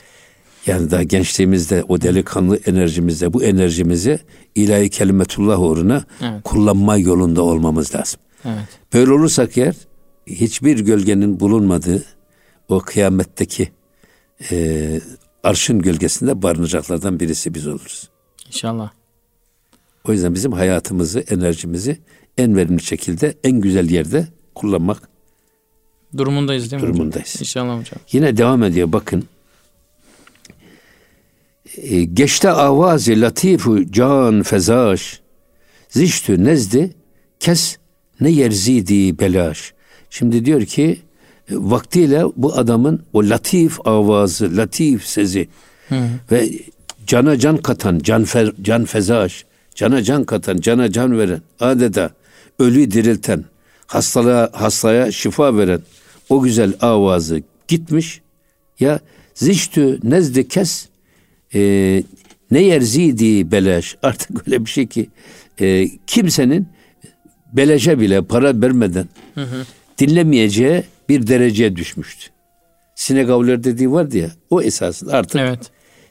Yani 0.67 0.91
daha 0.91 1.03
gençliğimizde 1.03 1.85
o 1.89 2.01
delikanlı 2.01 2.57
enerjimizde 2.67 3.33
bu 3.33 3.45
enerjimizi 3.45 4.19
ilahi 4.55 4.91
kelimetullah 4.91 5.61
uğruna 5.61 6.05
evet. 6.23 6.43
kullanma 6.45 6.97
yolunda 6.97 7.43
olmamız 7.43 7.95
lazım. 7.95 8.21
Evet. 8.45 8.69
Böyle 8.95 9.13
olursak 9.13 9.59
eğer 9.59 9.75
hiçbir 10.27 10.79
gölgenin 10.79 11.41
bulunmadığı 11.41 12.05
o 12.69 12.81
kıyametteki 12.81 13.69
e, 14.51 15.01
arşın 15.45 15.79
gölgesinde 15.79 16.43
barınacaklardan 16.43 17.21
birisi 17.21 17.55
biz 17.55 17.67
oluruz. 17.67 18.09
İnşallah. 18.47 18.91
O 20.05 20.13
yüzden 20.13 20.35
bizim 20.35 20.53
hayatımızı, 20.53 21.21
enerjimizi 21.21 21.99
en 22.39 22.57
verimli 22.57 22.83
şekilde, 22.83 23.35
en 23.45 23.61
güzel 23.61 23.91
yerde 23.91 24.29
kullanmak 24.55 25.11
durumundayız 26.17 26.71
değil 26.71 26.83
mi 26.83 26.89
durumundayız. 26.89 27.29
hocam? 27.29 27.41
İnşallah 27.41 27.81
hocam. 27.81 28.01
Yine 28.13 28.37
devam 28.37 28.63
ediyor 28.63 28.93
bakın. 28.93 29.25
E, 31.77 32.05
geçte 32.05 32.51
avazi 32.51 33.21
latifu 33.21 33.93
can 33.93 34.43
fezaş 34.43 35.21
ziştü 35.89 36.45
nezdi 36.45 36.95
kes 37.41 37.77
ne 38.21 38.31
yerzidi 38.31 39.19
belaş. 39.19 39.75
Şimdi 40.11 40.45
diyor 40.45 40.65
ki 40.65 41.01
vaktiyle 41.51 42.25
bu 42.37 42.55
adamın 42.55 43.03
o 43.13 43.25
latif 43.25 43.87
avazı, 43.87 44.57
latif 44.57 45.07
sezi 45.07 45.49
Hı. 45.89 45.97
ve 46.33 46.51
cana 47.07 47.39
can 47.39 47.57
katan, 47.57 47.99
can, 47.99 48.25
fe, 48.25 48.53
can 48.63 48.85
fezaş, 48.85 49.45
cana 49.75 50.03
can 50.03 50.25
katan, 50.25 50.57
cana 50.61 50.93
can 50.93 51.19
veren, 51.19 51.43
adeta 51.61 52.11
ölü 52.59 52.91
dirilten, 52.91 53.45
hastalığa, 53.87 54.51
hastaya 54.53 55.13
şifa 55.13 55.57
veren 55.57 55.81
o 56.29 56.43
güzel 56.43 56.73
avazı 56.81 57.43
gitmiş 57.69 58.21
ya 58.81 59.01
ziştü 59.35 59.99
nezdi 60.03 60.49
kes 60.49 60.89
e, 61.55 61.61
ne 62.51 62.63
yerzidi 62.63 63.51
beleş 63.53 63.97
artık 64.03 64.49
öyle 64.49 64.65
bir 64.65 64.71
şey 64.71 64.87
ki 64.87 65.09
e, 65.61 65.89
kimsenin 66.07 66.69
beleşe 67.53 68.01
bile 68.01 68.23
para 68.23 68.63
vermeden 68.63 69.09
hı 69.35 69.43
hı. 69.43 69.67
Dinlemeyeceği 70.01 70.83
bir 71.09 71.27
dereceye 71.27 71.77
düşmüştü. 71.77 72.31
Sinegavler 72.95 73.65
dediği 73.65 73.93
vardı 73.93 74.19
ya 74.19 74.31
o 74.51 74.63
esasında 74.63 75.13
artık 75.13 75.41
evet. 75.41 75.61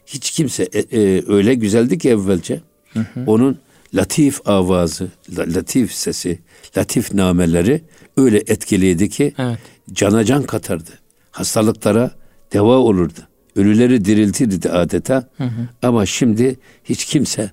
hiç 0.06 0.32
kimse 0.32 0.64
e, 0.64 0.80
e, 0.80 1.24
öyle 1.28 1.54
güzeldi 1.54 1.98
ki 1.98 2.10
evvelce 2.10 2.62
hı 2.94 3.00
hı. 3.00 3.24
onun 3.28 3.60
latif 3.94 4.48
avazı, 4.50 5.08
latif 5.38 5.94
sesi, 5.94 6.40
latif 6.78 7.14
nameleri 7.14 7.82
öyle 8.18 8.38
etkiliydi 8.38 9.10
ki 9.10 9.34
evet. 9.38 9.60
cana 9.94 10.24
can 10.24 10.44
katardı. 10.44 10.92
Hastalıklara 11.32 12.12
deva 12.54 12.78
olurdu. 12.78 13.20
Ölüleri 13.56 14.06
diriltirdi 14.06 14.70
adeta. 14.70 15.30
Hı 15.38 15.44
hı. 15.44 15.68
Ama 15.82 16.06
şimdi 16.06 16.60
hiç 16.84 17.06
kimse 17.06 17.52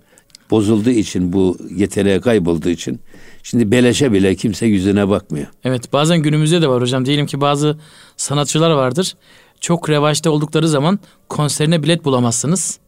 bozulduğu 0.51 0.91
için 0.91 1.33
bu 1.33 1.59
yeteneğe 1.71 2.21
kaybolduğu 2.21 2.69
için 2.69 3.01
Şimdi 3.51 3.71
beleşe 3.71 4.13
bile 4.13 4.35
kimse 4.35 4.67
yüzüne 4.67 5.09
bakmıyor. 5.09 5.47
Evet 5.65 5.93
bazen 5.93 6.19
günümüzde 6.19 6.63
de 6.63 6.69
var 6.69 6.83
hocam. 6.83 7.07
Diyelim 7.07 7.27
ki 7.27 7.41
bazı 7.41 7.79
sanatçılar 8.17 8.71
vardır. 8.71 9.17
Çok 9.61 9.91
revaçta 9.91 10.31
oldukları 10.31 10.69
zaman 10.69 10.99
konserine 11.29 11.83
bilet 11.83 12.05
bulamazsınız. 12.05 12.79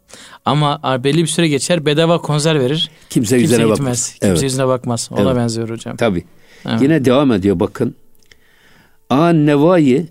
Ama 0.44 0.80
belli 1.04 1.22
bir 1.22 1.26
süre 1.26 1.48
geçer 1.48 1.86
bedava 1.86 2.18
konser 2.18 2.60
verir. 2.60 2.90
Kimse, 3.10 3.10
kimse 3.10 3.36
yüzüne 3.36 3.56
gitmez. 3.56 3.78
bakmaz. 3.78 4.10
Kimse 4.10 4.26
evet. 4.28 4.42
yüzüne 4.42 4.66
bakmaz. 4.66 5.08
Ona 5.12 5.20
evet. 5.20 5.36
benziyor 5.36 5.68
hocam. 5.70 5.96
Tabii. 5.96 6.24
Evet. 6.68 6.82
Yine 6.82 7.04
devam 7.04 7.32
ediyor 7.32 7.60
bakın. 7.60 7.94
An 9.10 9.46
nevayı 9.46 10.06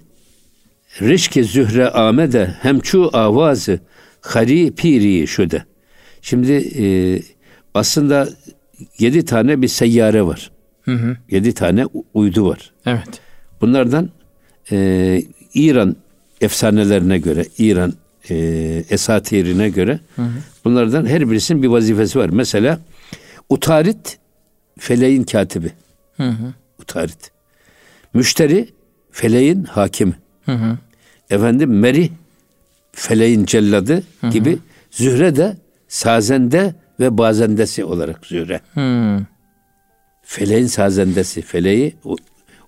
Rişki 1.02 1.44
zühre 1.44 1.90
amede 1.90 2.56
hemçu 2.62 3.10
avazı 3.14 3.80
hari 4.22 4.76
piri 4.76 5.28
şude. 5.28 5.64
Şimdi 6.22 6.54
e, 6.54 6.86
aslında 7.74 8.30
yedi 9.00 9.26
tane 9.26 9.62
bir 9.62 9.68
seyyare 9.68 10.26
var. 10.26 10.52
Hı 10.82 10.92
hı. 10.92 11.18
Yedi 11.30 11.54
tane 11.54 11.86
uydu 12.14 12.50
var. 12.50 12.72
Evet. 12.86 13.22
Bunlardan 13.62 14.10
e, 14.72 15.24
İran 15.54 15.96
efsanelerine 16.42 17.18
göre, 17.18 17.46
İran 17.58 17.94
e, 18.30 18.36
esatirine 18.90 19.70
göre 19.70 20.00
hı 20.16 20.22
hı. 20.22 20.30
bunlardan 20.66 21.06
her 21.06 21.30
birisinin 21.32 21.64
bir 21.64 21.68
vazifesi 21.68 22.20
var. 22.20 22.30
Mesela 22.30 22.80
Utarit 23.50 24.20
feleğin 24.80 25.24
katibi. 25.24 25.72
Hı 26.18 26.30
hı. 26.30 26.54
Utarit. 26.82 27.32
Müşteri 28.14 28.68
feleğin 29.12 29.64
hakimi. 29.64 30.14
Hı 30.46 30.52
hı. 30.52 30.78
Efendim 31.30 31.80
Meri 31.80 32.12
feleğin 32.92 33.46
celladı 33.46 34.04
hı 34.22 34.28
hı. 34.28 34.32
gibi 34.32 34.58
Zühre 34.92 35.36
de 35.36 35.58
sazende 35.88 36.76
ve 37.00 37.18
bazendesi 37.18 37.86
olarak 37.86 38.26
Zühre. 38.26 38.62
Hmm. 38.74 39.26
Feleğin 40.24 40.68
sazendesi, 40.68 41.42
feleği 41.42 41.96
o, 42.04 42.16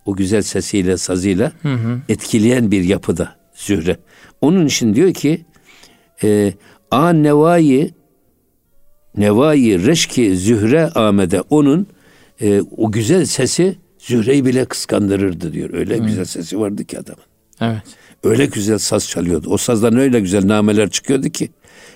o 0.05 0.15
güzel 0.15 0.41
sesiyle, 0.41 0.97
sazıyla 0.97 1.51
hı 1.61 1.73
hı. 1.73 2.01
etkileyen 2.09 2.71
bir 2.71 2.83
yapıda 2.83 3.35
Zühre. 3.53 3.97
Onun 4.41 4.65
için 4.65 4.95
diyor 4.95 5.13
ki 5.13 5.45
e, 6.23 6.53
a 6.91 7.09
nevayı 7.09 7.91
nevayı 9.17 9.85
reşki 9.85 10.37
zühre 10.37 10.89
amede 10.89 11.41
onun 11.41 11.87
e, 12.41 12.61
o 12.77 12.91
güzel 12.91 13.25
sesi 13.25 13.77
Zühre'yi 13.99 14.45
bile 14.45 14.65
kıskandırırdı 14.65 15.53
diyor. 15.53 15.73
Öyle 15.73 15.97
hmm. 15.97 16.05
güzel 16.05 16.25
sesi 16.25 16.59
vardı 16.59 16.85
ki 16.85 16.99
adamın. 16.99 17.23
Evet. 17.61 17.81
Öyle 18.23 18.45
güzel 18.45 18.77
saz 18.77 19.07
çalıyordu. 19.07 19.49
O 19.49 19.57
sazdan 19.57 19.97
öyle 19.97 20.19
güzel 20.19 20.47
nameler 20.47 20.89
çıkıyordu 20.89 21.29
ki 21.29 21.49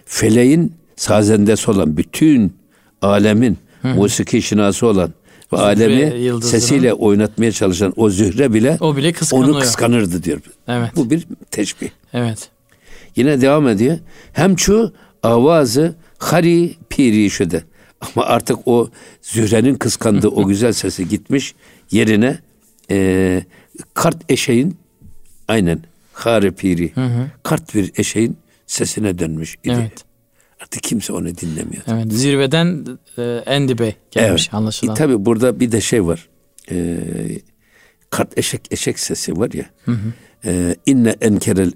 feleğin 0.05 0.73
sazendesi 1.03 1.71
olan 1.71 1.97
bütün 1.97 2.53
alemin 3.01 3.57
musiki 3.83 4.41
şinası 4.41 4.87
olan 4.87 5.13
ve 5.53 5.57
Zühre 5.57 5.65
alemi 5.65 6.43
sesiyle 6.43 6.93
oynatmaya 6.93 7.51
çalışan 7.51 7.93
o 7.95 8.09
Zühre 8.09 8.53
bile, 8.53 8.77
o 8.79 8.95
bile 8.97 9.13
onu 9.31 9.59
kıskanırdı 9.59 10.23
diyor. 10.23 10.41
Evet. 10.67 10.91
Bu 10.95 11.09
bir 11.09 11.27
teşbih. 11.51 11.89
Evet. 12.13 12.49
Yine 13.15 13.41
devam 13.41 13.67
ediyor. 13.67 13.97
Hem 14.33 14.59
şu 14.59 14.93
avazı 15.23 15.95
hari 16.17 16.73
piri 16.89 17.29
şöde. 17.29 17.63
Ama 18.01 18.25
artık 18.25 18.57
o 18.65 18.89
Zühre'nin 19.21 19.75
kıskandığı 19.75 20.27
o 20.27 20.47
güzel 20.47 20.73
sesi 20.73 21.09
gitmiş 21.09 21.55
yerine 21.91 22.39
e, 22.91 23.43
kart 23.93 24.31
eşeğin 24.31 24.77
aynen 25.47 25.79
hare 26.13 26.51
piri 26.51 26.93
kart 27.43 27.75
bir 27.75 27.91
eşeğin 27.95 28.37
sesine 28.67 29.19
dönmüş 29.19 29.55
idi. 29.63 29.77
Evet. 29.79 30.12
Artık 30.63 30.83
kimse 30.83 31.13
onu 31.13 31.37
dinlemiyor. 31.37 31.83
Evet. 31.87 32.11
Zirveden 32.13 32.85
e, 33.17 33.43
en 33.45 33.67
dibe 33.67 33.95
gelmiş 34.11 34.43
Evet. 34.43 34.53
anlaşılan. 34.53 34.95
E, 34.95 34.97
tabii 34.97 35.25
burada 35.25 35.59
bir 35.59 35.71
de 35.71 35.81
şey 35.81 36.05
var. 36.05 36.29
E, 36.71 36.97
kart 38.09 38.37
eşek 38.37 38.61
eşek 38.71 38.99
sesi 38.99 39.37
var 39.39 39.51
ya. 39.53 39.65
E, 40.45 40.75
İnne 40.85 41.15
enkerel 41.21 41.71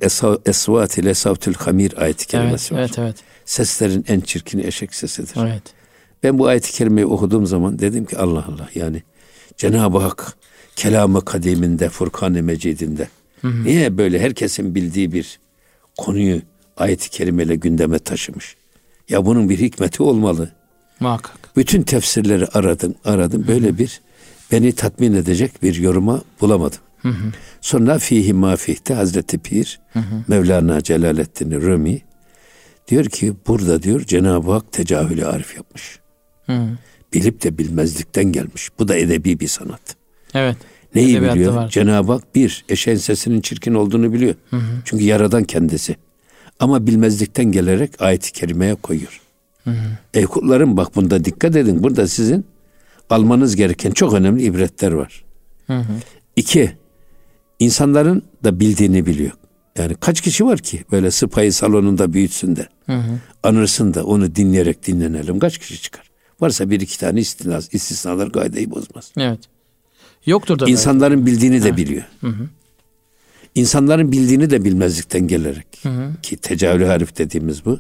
esvati 0.46 1.06
le 1.06 1.14
savtul 1.14 1.54
hamir 1.54 1.94
ayeti 2.02 2.22
evet, 2.24 2.28
kerimesi 2.28 2.76
var. 2.76 2.80
evet, 2.80 3.00
evet, 3.00 3.16
Seslerin 3.46 4.06
en 4.08 4.20
çirkini 4.20 4.66
eşek 4.66 4.96
sesidir. 4.96 5.36
evet. 5.42 5.64
Ben 6.24 6.40
bu 6.40 6.48
ayeti 6.48 6.72
kerimeyi 6.72 7.06
okuduğum 7.08 7.46
zaman 7.46 7.80
dedim 7.80 8.06
ki 8.06 8.18
Allah 8.18 8.46
Allah 8.48 8.70
yani 8.76 9.04
Cenab-ı 9.58 9.98
Hak 9.98 10.38
kelamı 10.76 11.26
kadiminde, 11.26 11.90
Furkan-ı 11.90 12.44
Mecidinde 12.44 13.08
niye 13.44 13.98
böyle 13.98 14.20
herkesin 14.20 14.76
bildiği 14.76 15.12
bir 15.12 15.40
konuyu 15.98 16.42
ayeti 16.78 17.10
kerimeyle 17.10 17.56
gündeme 17.56 18.00
taşımış? 18.00 18.56
Ya 19.10 19.26
bunun 19.26 19.50
bir 19.50 19.60
hikmeti 19.60 20.04
olmalı. 20.04 20.52
Muhakkak. 21.00 21.38
Bütün 21.56 21.82
tefsirleri 21.82 22.46
aradım, 22.46 22.96
aradım. 23.06 23.48
Böyle 23.48 23.78
bir 23.78 24.02
beni 24.52 24.72
tatmin 24.72 25.14
edecek 25.14 25.64
bir 25.64 25.76
yoruma 25.76 26.22
bulamadım. 26.42 26.80
Sonra 27.62 28.00
fihi 28.00 28.34
mafihte 28.34 28.94
Hazreti 28.94 29.38
Pir, 29.38 29.80
Mevlana 30.28 30.82
Celaleddin 30.82 31.62
Rumi 31.62 32.02
diyor 32.88 33.06
ki 33.06 33.34
burada 33.48 33.84
diyor 33.84 34.02
Cenab-ı 34.02 34.52
Hak 34.52 34.72
tecahülü 34.72 35.26
arif 35.26 35.56
yapmış. 35.56 36.00
Hı. 36.46 36.68
Bilip 37.14 37.44
de 37.44 37.58
bilmezlikten 37.58 38.26
gelmiş. 38.26 38.70
Bu 38.80 38.88
da 38.88 38.96
edebi 38.96 39.40
bir 39.40 39.48
sanat. 39.48 39.82
Evet. 40.34 40.58
Neyi 40.96 41.12
Edebiyatta 41.12 41.36
biliyor? 41.36 41.70
Cenab-ı 41.70 42.12
Hak 42.12 42.36
bir, 42.36 42.66
eşeğin 42.70 42.98
sesinin 42.98 43.42
çirkin 43.42 43.74
olduğunu 43.74 44.14
biliyor. 44.14 44.36
Çünkü 44.86 45.04
yaradan 45.04 45.44
kendisi. 45.44 45.96
Ama 46.60 46.88
bilmezlikten 46.88 47.46
gelerek 47.46 48.02
ayet-i 48.02 48.32
kerimeye 48.32 48.76
koyuyor. 48.76 49.22
Ey 50.14 50.26
kullarım 50.26 50.78
bak 50.78 50.96
bunda 50.96 51.26
dikkat 51.26 51.56
edin. 51.56 51.84
Burada 51.84 52.08
sizin 52.08 52.46
almanız 53.10 53.56
gereken 53.56 53.92
çok 53.92 54.14
önemli 54.14 54.44
ibretler 54.44 54.92
var. 54.92 55.24
Hı 55.68 55.78
hı. 55.78 55.94
İki, 56.36 56.72
insanların 57.60 58.24
da 58.44 58.60
bildiğini 58.60 59.06
biliyor. 59.06 59.32
Yani 59.78 59.96
kaç 59.96 60.22
kişi 60.22 60.46
var 60.46 60.60
ki 60.60 60.84
böyle 60.92 61.12
sıpayı 61.12 61.54
salonunda 61.54 62.14
büyütsün 62.14 62.56
de, 62.56 62.68
anırsın 63.44 63.94
da 63.94 64.06
onu 64.06 64.36
dinleyerek 64.36 64.88
dinlenelim. 64.88 65.40
Kaç 65.40 65.58
kişi 65.58 65.82
çıkar? 65.82 66.10
Varsa 66.42 66.70
bir 66.70 66.82
iki 66.82 67.00
tane 67.00 67.20
istisna, 67.20 67.60
istisnalar 67.72 68.28
gaydeyi 68.28 68.72
bozmaz. 68.72 69.12
Evet. 69.18 69.40
Yoktur 70.26 70.56
da 70.56 70.62
belki. 70.62 70.72
İnsanların 70.72 71.26
bildiğini 71.26 71.64
de 71.64 71.78
biliyor. 71.78 72.04
İnsanların 73.58 74.12
bildiğini 74.12 74.50
de 74.50 74.66
bilmezlikten 74.66 75.28
gelerek. 75.28 75.68
Ki 76.24 76.38
tecavülü 76.38 76.86
harif 76.86 77.18
dediğimiz 77.18 77.66
bu. 77.66 77.80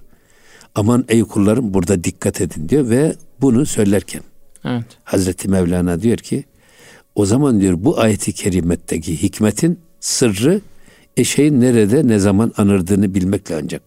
Aman 0.76 1.06
ey 1.08 1.24
kullarım 1.24 1.74
burada 1.74 2.04
dikkat 2.04 2.42
edin 2.42 2.70
diyor 2.70 2.90
ve 2.90 3.16
bunu 3.42 3.66
söylerken 3.66 4.22
Evet. 4.66 4.86
Hazreti 5.04 5.48
Mevlana 5.48 6.02
diyor 6.02 6.18
ki 6.18 6.44
o 7.16 7.26
zaman 7.26 7.62
diyor 7.62 7.76
bu 7.78 8.00
ayeti 8.00 8.34
kerimetteki 8.34 9.24
hikmetin 9.24 9.80
sırrı 10.00 10.62
eşeğin 11.18 11.62
nerede 11.62 12.08
ne 12.08 12.20
zaman 12.20 12.54
anırdığını 12.58 13.13
bilmekle 13.13 13.56
ancak 13.56 13.82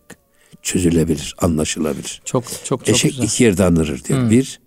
çözülebilir, 0.62 1.34
anlaşılabilir. 1.38 2.22
Çok 2.24 2.44
çok 2.44 2.64
çok 2.64 2.88
Eşek 2.88 3.10
güzel. 3.10 3.24
iki 3.24 3.44
yerde 3.44 3.64
anırır 3.64 4.04
diyor. 4.04 4.30
Bir, 4.30 4.60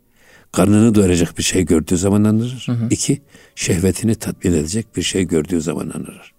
karnını 0.52 0.96
doyuracak 0.96 1.38
bir 1.38 1.44
şey 1.44 1.66
gördüğü 1.66 1.98
zaman 1.98 2.24
anırır. 2.24 2.68
İki, 2.90 3.22
şehvetini 3.56 4.16
tatmin 4.16 4.54
edecek 4.54 4.96
bir 4.96 5.02
şey 5.02 5.24
gördüğü 5.24 5.62
zaman 5.62 5.90
anırır. 5.90 6.33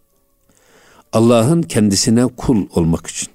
Allah'ın 1.14 1.62
kendisine 1.62 2.26
kul 2.26 2.66
olmak 2.74 3.06
için, 3.06 3.28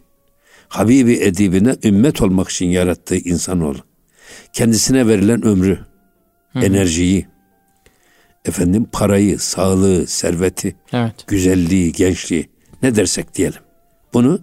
Habibi 0.68 1.14
edibine 1.14 1.76
ümmet 1.84 2.22
olmak 2.22 2.50
için 2.50 2.66
yarattığı 2.66 3.16
insanoğlu. 3.16 3.78
Kendisine 4.54 5.08
verilen 5.08 5.46
ömrü, 5.46 5.80
enerjiyi, 6.56 7.28
efendim 8.46 8.88
parayı, 8.92 9.40
sağlığı, 9.40 10.08
serveti, 10.08 10.76
Evet. 10.94 11.14
güzelliği, 11.28 11.92
gençliği 11.92 12.50
ne 12.84 12.96
dersek 12.96 13.36
diyelim. 13.36 13.62
Bunu 14.14 14.40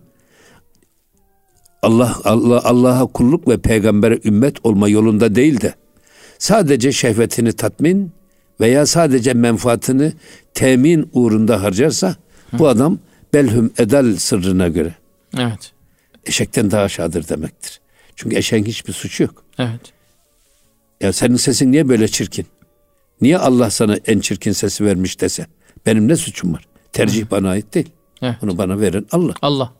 Allah 1.83 2.17
Allah 2.25 2.61
Allah'a 2.65 3.07
kulluk 3.07 3.49
ve 3.49 3.59
peygambere 3.59 4.19
ümmet 4.25 4.67
olma 4.67 4.89
yolunda 4.89 5.35
değil 5.35 5.61
de 5.61 5.75
sadece 6.39 6.93
şehvetini 6.93 7.53
tatmin 7.53 8.13
veya 8.61 8.87
sadece 8.87 9.35
menfaatini 9.35 10.13
temin 10.55 11.11
uğrunda 11.13 11.63
harcarsa 11.63 12.17
bu 12.53 12.69
adam 12.69 12.99
belhum 13.35 13.73
edal 13.79 14.17
sırrına 14.17 14.69
göre 14.69 14.95
Evet. 15.39 15.73
eşekten 16.27 16.71
daha 16.71 16.83
aşağıdır 16.83 17.29
demektir. 17.29 17.81
Çünkü 18.17 18.37
eşeğin 18.37 18.65
hiçbir 18.65 18.93
suçu 18.93 19.23
yok. 19.23 19.45
Evet. 19.59 19.81
Ya 21.01 21.13
senin 21.13 21.37
sesin 21.37 21.73
niye 21.73 21.89
böyle 21.89 22.09
çirkin? 22.09 22.47
Niye 23.21 23.39
Allah 23.39 23.71
sana 23.71 23.97
en 24.07 24.21
çirkin 24.21 24.53
sesi 24.53 24.85
vermiş 24.85 25.21
dese? 25.21 25.47
Benim 25.87 26.09
ne 26.09 26.17
suçum 26.17 26.53
var? 26.55 26.67
Tercih 26.93 27.31
bana 27.31 27.49
ait 27.51 27.75
değil. 27.75 27.89
Evet. 28.23 28.37
Bunu 28.43 28.59
bana 28.59 28.81
veren 28.81 29.07
Allah. 29.13 29.35
Allah. 29.43 29.73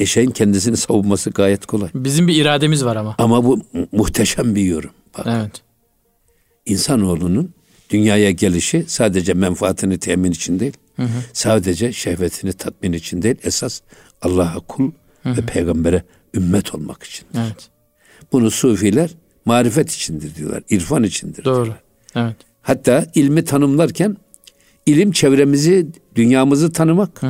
Eşeğin 0.00 0.30
kendisini 0.30 0.76
savunması 0.76 1.30
gayet 1.30 1.66
kolay. 1.66 1.88
Bizim 1.94 2.28
bir 2.28 2.34
irademiz 2.34 2.84
var 2.84 2.96
ama. 2.96 3.14
Ama 3.18 3.44
bu 3.44 3.56
mu- 3.56 3.64
muhteşem 3.92 4.54
bir 4.54 4.62
yorum. 4.62 4.90
Bak, 5.18 5.26
Evet. 5.30 5.62
insanoğlunun 6.66 7.54
dünyaya 7.90 8.30
gelişi 8.30 8.84
sadece 8.88 9.34
menfaatini 9.34 9.98
temin 9.98 10.30
için 10.32 10.60
değil, 10.60 10.72
sadece 11.32 11.92
şehvetini 11.92 12.52
tatmin 12.52 12.92
için 12.92 13.22
değil, 13.22 13.36
esas 13.44 13.80
Allah'a 14.22 14.60
kul 14.60 14.92
ve 15.26 15.40
peygambere 15.46 16.02
ümmet 16.34 16.74
olmak 16.74 17.02
için. 17.02 17.26
Evet. 17.34 17.68
Bunu 18.32 18.50
sufiler 18.50 19.10
marifet 19.44 19.92
içindir 19.92 20.34
diyorlar, 20.34 20.62
irfan 20.70 21.02
içindir. 21.02 21.44
Doğru. 21.44 21.54
diyorlar. 21.64 21.82
Evet. 22.14 22.36
Hatta 22.62 23.06
ilmi 23.14 23.44
tanımlarken 23.44 24.16
ilim 24.86 25.12
çevremizi, 25.12 25.86
dünyamızı 26.14 26.72
tanımak, 26.72 27.20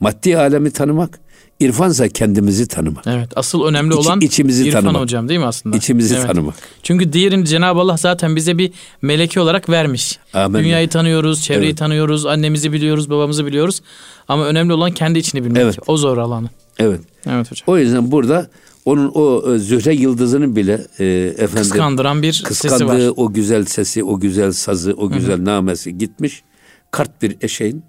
maddi 0.00 0.38
alemi 0.38 0.70
tanımak, 0.70 1.20
irfansa 1.60 2.08
kendimizi 2.08 2.68
tanımak. 2.68 3.04
Evet. 3.06 3.28
Asıl 3.36 3.64
önemli 3.64 3.94
İçi- 3.94 3.98
olan 4.08 4.20
içimizi 4.20 4.68
İrfan 4.68 4.80
tanımak. 4.80 5.02
hocam 5.02 5.28
değil 5.28 5.40
mi 5.40 5.46
aslında? 5.46 5.76
İçimizi 5.76 6.14
Evet. 6.14 6.26
tanımak. 6.26 6.54
Çünkü 6.82 7.12
diğerini 7.12 7.46
Cenab-ı 7.46 7.80
Allah 7.80 7.96
zaten 7.96 8.36
bize 8.36 8.58
bir 8.58 8.72
meleki 9.02 9.40
olarak 9.40 9.68
vermiş. 9.70 10.18
Amin. 10.34 10.58
Dünyayı 10.58 10.88
tanıyoruz, 10.88 11.42
çevreyi 11.42 11.68
Evet. 11.68 11.78
tanıyoruz, 11.78 12.26
annemizi 12.26 12.72
biliyoruz, 12.72 13.10
babamızı 13.10 13.46
biliyoruz. 13.46 13.80
Ama 14.28 14.46
önemli 14.46 14.72
olan 14.72 14.90
kendi 14.92 15.18
içini 15.18 15.44
bilmek. 15.44 15.62
Evet. 15.62 15.78
O 15.86 15.96
zor 15.96 16.18
alanı. 16.18 16.48
Evet. 16.78 17.00
Evet 17.26 17.50
hocam. 17.50 17.64
O 17.66 17.78
yüzden 17.78 18.10
burada 18.10 18.50
onun 18.84 19.10
o 19.14 19.54
e, 19.54 19.58
Zühre 19.58 19.94
yıldızının 19.94 20.56
bile 20.56 20.86
e, 20.98 21.04
efendim 21.38 21.56
Kıskandıran 21.56 22.22
bir 22.22 22.32
sesi 22.32 22.44
kıskandığı 22.44 23.08
var. 23.08 23.12
o 23.16 23.32
güzel 23.32 23.64
sesi, 23.64 24.04
o 24.04 24.20
güzel 24.20 24.52
sazı, 24.52 24.92
o 24.96 25.08
güzel 25.10 25.44
namesi 25.44 25.98
gitmiş. 25.98 26.42
Kart 26.90 27.22
bir 27.22 27.36
eşeğin 27.40 27.82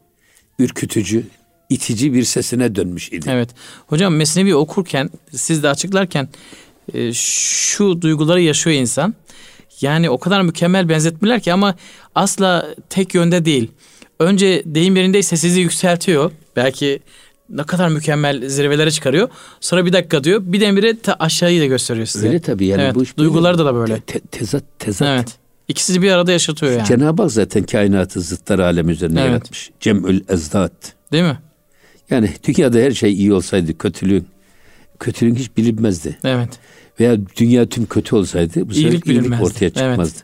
ürkütücü, 0.60 1.24
itici 1.70 2.14
bir 2.14 2.24
sesine 2.24 2.76
dönmüş 2.76 3.12
idi. 3.12 3.26
Evet. 3.30 3.50
Hocam 3.88 4.16
Mesnevi 4.16 4.56
okurken, 4.56 5.10
siz 5.32 5.64
de 5.64 5.70
açıklarken 5.70 6.30
e, 6.94 7.14
şu 7.14 8.02
duyguları 8.02 8.42
yaşıyor 8.42 8.76
insan. 8.76 9.16
Yani 9.82 10.10
o 10.10 10.18
kadar 10.18 10.42
mükemmel 10.42 10.90
benzetmeler 10.90 11.40
ki 11.42 11.54
ama 11.54 11.76
asla 12.16 12.68
tek 12.90 13.14
yönde 13.16 13.46
değil. 13.46 13.72
Önce 14.20 14.64
deyim 14.66 14.96
yerindeyse 14.96 15.38
sizi 15.38 15.60
yükseltiyor. 15.62 16.32
Belki 16.56 17.00
ne 17.50 17.64
kadar 17.64 17.90
mükemmel 17.90 18.50
zirvelere 18.50 18.92
çıkarıyor. 18.92 19.30
Sonra 19.62 19.86
bir 19.86 19.94
dakika 19.94 20.24
diyor. 20.24 20.42
Bir 20.44 20.62
demire 20.62 21.00
ta 21.00 21.16
aşağıyı 21.20 21.62
da 21.62 21.66
gösteriyor 21.66 22.06
size. 22.06 22.28
Öyle 22.28 22.40
tabii 22.40 22.66
yani 22.66 22.82
Evet, 22.82 22.96
bu 22.96 23.04
iş 23.04 23.18
böyle. 23.18 23.26
duyguları 23.30 23.58
da 23.58 23.76
böyle. 23.76 23.94
Te- 24.00 24.20
te- 24.20 24.20
tezat, 24.20 24.64
tezat. 24.80 25.08
Evet. 25.08 25.28
İkisini 25.68 26.02
bir 26.02 26.12
arada 26.12 26.32
yaşatıyor 26.32 26.72
yani. 26.72 26.88
Cenab-ı 26.88 27.22
Hak 27.22 27.32
zaten 27.32 27.64
kainatı 27.64 28.22
zıtlar 28.22 28.60
alem 28.60 28.90
üzerine 28.90 29.20
Evet. 29.22 29.30
yaratmış. 29.32 29.70
Cem'ül 29.80 30.22
ezdat. 30.30 30.72
Değil 31.12 31.24
mi? 31.24 31.40
Yani 32.10 32.30
dünyada 32.44 32.78
her 32.78 32.92
şey 32.92 33.14
iyi 33.14 33.34
olsaydı 33.34 33.78
kötülüğün, 33.78 34.28
kötülüğün 35.00 35.36
hiç 35.36 35.58
bilinmezdi. 35.58 36.18
Evet. 36.24 36.50
Veya 37.00 37.18
dünya 37.38 37.70
tüm 37.70 37.86
kötü 37.86 38.16
olsaydı 38.16 38.70
bu 38.70 38.74
sefer 38.74 38.92
İyilik 38.92 39.42
ortaya 39.42 39.70
çıkmazdı. 39.70 40.20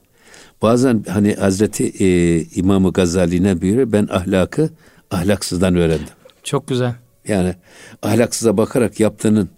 Bazen 0.62 1.06
hani 1.10 1.34
Hazreti 1.34 2.04
e, 2.04 2.42
İmam-ı 2.42 2.92
Gazali 2.92 3.44
ne 3.44 3.62
buyuruyor? 3.62 3.92
Ben 3.92 4.08
ahlakı 4.12 4.70
ahlaksızdan 5.12 5.76
öğrendim. 5.76 6.08
Çok 6.44 6.68
güzel. 6.68 6.96
Yani 7.28 7.56
ahlaksıza 8.02 8.58
bakarak 8.58 9.00
yaptığının 9.00 9.50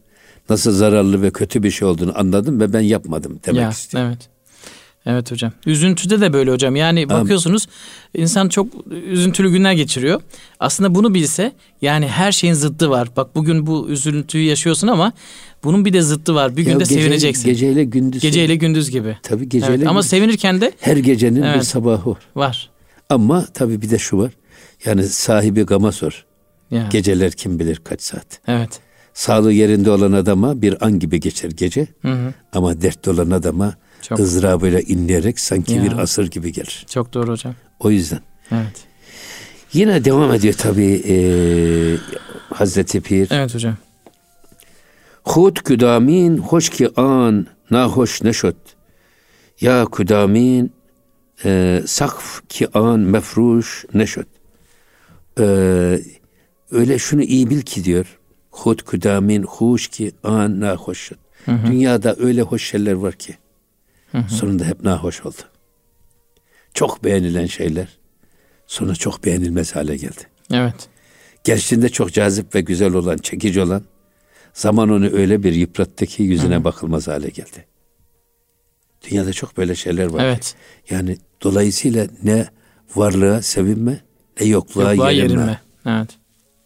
nasıl 0.50 0.72
zararlı 0.72 1.22
ve 1.22 1.32
kötü 1.32 1.64
bir 1.64 1.72
şey 1.72 1.88
olduğunu 1.88 2.20
anladım 2.20 2.60
ve 2.60 2.74
ben 2.74 2.82
yapmadım 2.82 3.40
demek 3.46 3.62
ya, 3.62 3.70
istiyor. 3.70 4.04
Evet. 4.04 4.30
Evet 5.10 5.32
hocam. 5.32 5.52
Üzüntüde 5.66 6.22
de 6.22 6.34
böyle 6.34 6.52
hocam. 6.52 6.76
Yani 6.76 7.10
bakıyorsunuz 7.10 7.68
insan 8.14 8.50
çok 8.50 8.68
üzüntülü 9.10 9.52
günler 9.52 9.74
geçiriyor. 9.74 10.22
Aslında 10.60 10.96
bunu 10.96 11.14
bilse 11.14 11.52
yani 11.82 12.08
her 12.08 12.32
şeyin 12.32 12.54
zıddı 12.54 12.90
var. 12.90 13.10
Bak 13.18 13.36
bugün 13.36 13.68
bu 13.68 13.90
üzüntüyü 13.90 14.44
yaşıyorsun 14.44 14.88
ama 14.88 15.14
bunun 15.64 15.86
bir 15.86 15.94
de 15.94 16.02
zıddı 16.02 16.36
var. 16.36 16.58
Bir 16.58 16.66
Ya 16.66 16.72
günde 16.74 16.84
gece- 16.84 16.94
sevineceksin. 17.02 17.46
Geceyle 17.50 17.84
gündüz. 17.84 18.22
Geceyle 18.22 18.56
gündüz 18.56 18.90
gibi. 18.90 19.18
Tabii 19.24 19.50
geceyle 19.50 19.76
Evet, 19.76 19.88
ama 19.88 20.00
gündüz. 20.00 20.10
sevinirken 20.10 20.62
de 20.62 20.72
her 20.80 20.98
gecenin 20.98 21.42
bir 21.44 21.48
Evet. 21.48 21.68
sabahı 21.68 22.10
var. 22.10 22.18
var. 22.36 22.70
Ama 23.10 23.46
tabii 23.54 23.82
bir 23.82 23.90
de 23.90 23.98
şu 23.98 24.18
var. 24.18 24.32
Yani 24.86 25.04
sahibi 25.04 25.64
gama 25.64 25.92
sor. 25.92 26.26
Ya. 26.72 26.90
Geceler 26.92 27.32
kim 27.32 27.60
bilir 27.60 27.82
kaç 27.84 28.02
saat. 28.02 28.40
Evet. 28.48 28.80
Sağlığı 29.14 29.54
yerinde 29.54 29.92
olan 29.92 30.12
adama 30.12 30.62
bir 30.62 30.86
an 30.86 31.00
gibi 31.00 31.20
geçer 31.20 31.52
gece. 31.52 31.88
Hı 32.02 32.12
hı. 32.14 32.34
Ama 32.54 32.82
dertli 32.82 33.12
olan 33.12 33.32
adama 33.32 33.76
Çok. 34.10 34.20
ızdırabıyla 34.20 34.80
inleyerek 34.80 35.40
sanki 35.40 35.74
Ya. 35.74 35.84
bir 35.84 35.92
asır 35.92 36.28
gibi 36.32 36.52
gelir. 36.52 36.86
Çok 36.90 37.14
doğru 37.14 37.32
hocam. 37.32 37.56
O 37.80 37.92
yüzden. 37.92 38.20
Evet. 38.52 38.84
Yine 39.74 40.06
devam 40.06 40.34
ediyor 40.34 40.54
tabii 40.54 40.86
eee 40.86 41.98
Hazreti 42.54 43.02
Pir. 43.02 43.28
Evet 43.32 43.56
hocam. 43.56 43.78
Hud 45.24 45.56
küdamin 45.58 46.38
hoş 46.38 46.70
ki 46.70 46.90
an 47.02 47.48
nahoş 47.72 48.22
neşot. 48.24 48.56
Ya 49.62 49.86
küdamin 49.92 50.72
e, 51.46 51.82
sakf 51.86 52.50
ki 52.50 52.68
an 52.78 53.00
mefruş 53.00 53.86
neşot. 53.94 54.28
E, 55.40 55.44
öyle 56.72 57.00
şunu 57.00 57.24
iyi 57.24 57.50
bil 57.50 57.62
ki 57.62 57.84
diyor. 57.84 58.18
Hud 58.52 58.80
küdamin 58.80 59.44
hoş 59.44 59.88
ki 59.88 60.12
an 60.24 60.60
nahoş. 60.60 61.12
Dünyada 61.48 62.16
öyle 62.20 62.42
hoş 62.42 62.64
şeyler 62.64 62.94
var 62.94 63.14
ki. 63.14 63.36
Sonunda 64.30 64.66
hep 64.66 64.84
nahoş 64.84 65.26
oldu. 65.26 65.42
Çok 66.74 67.04
beğenilen 67.04 67.46
şeyler 67.46 67.88
sonra 68.68 68.96
çok 68.96 69.26
beğenilmez 69.26 69.76
hale 69.76 69.98
geldi. 69.98 70.22
Evet. 70.54 70.90
Gençliğinde 71.44 71.90
çok 71.90 72.14
cazip 72.14 72.56
ve 72.56 72.62
güzel 72.62 72.94
olan, 72.94 73.18
çekici 73.18 73.62
olan 73.62 73.84
zaman 74.54 74.90
onu 74.90 75.06
öyle 75.14 75.44
bir 75.44 75.54
yıprattı 75.54 76.06
ki 76.06 76.24
yüzüne 76.24 76.64
bakılmaz 76.64 77.08
hale 77.08 77.30
geldi. 77.30 77.66
Dünyada 79.10 79.34
çok 79.34 79.58
böyle 79.58 79.76
şeyler 79.76 80.06
var. 80.06 80.24
Evet. 80.26 80.56
Yani 80.90 81.18
dolayısıyla 81.42 82.08
ne 82.24 82.48
varlığa 82.96 83.42
sevinme 83.42 84.00
ne 84.42 84.48
yokluğa, 84.48 84.92
Yokluğa 84.92 85.12
yerinme. 85.12 85.42
yerinme. 85.42 85.62
Evet. 85.86 86.10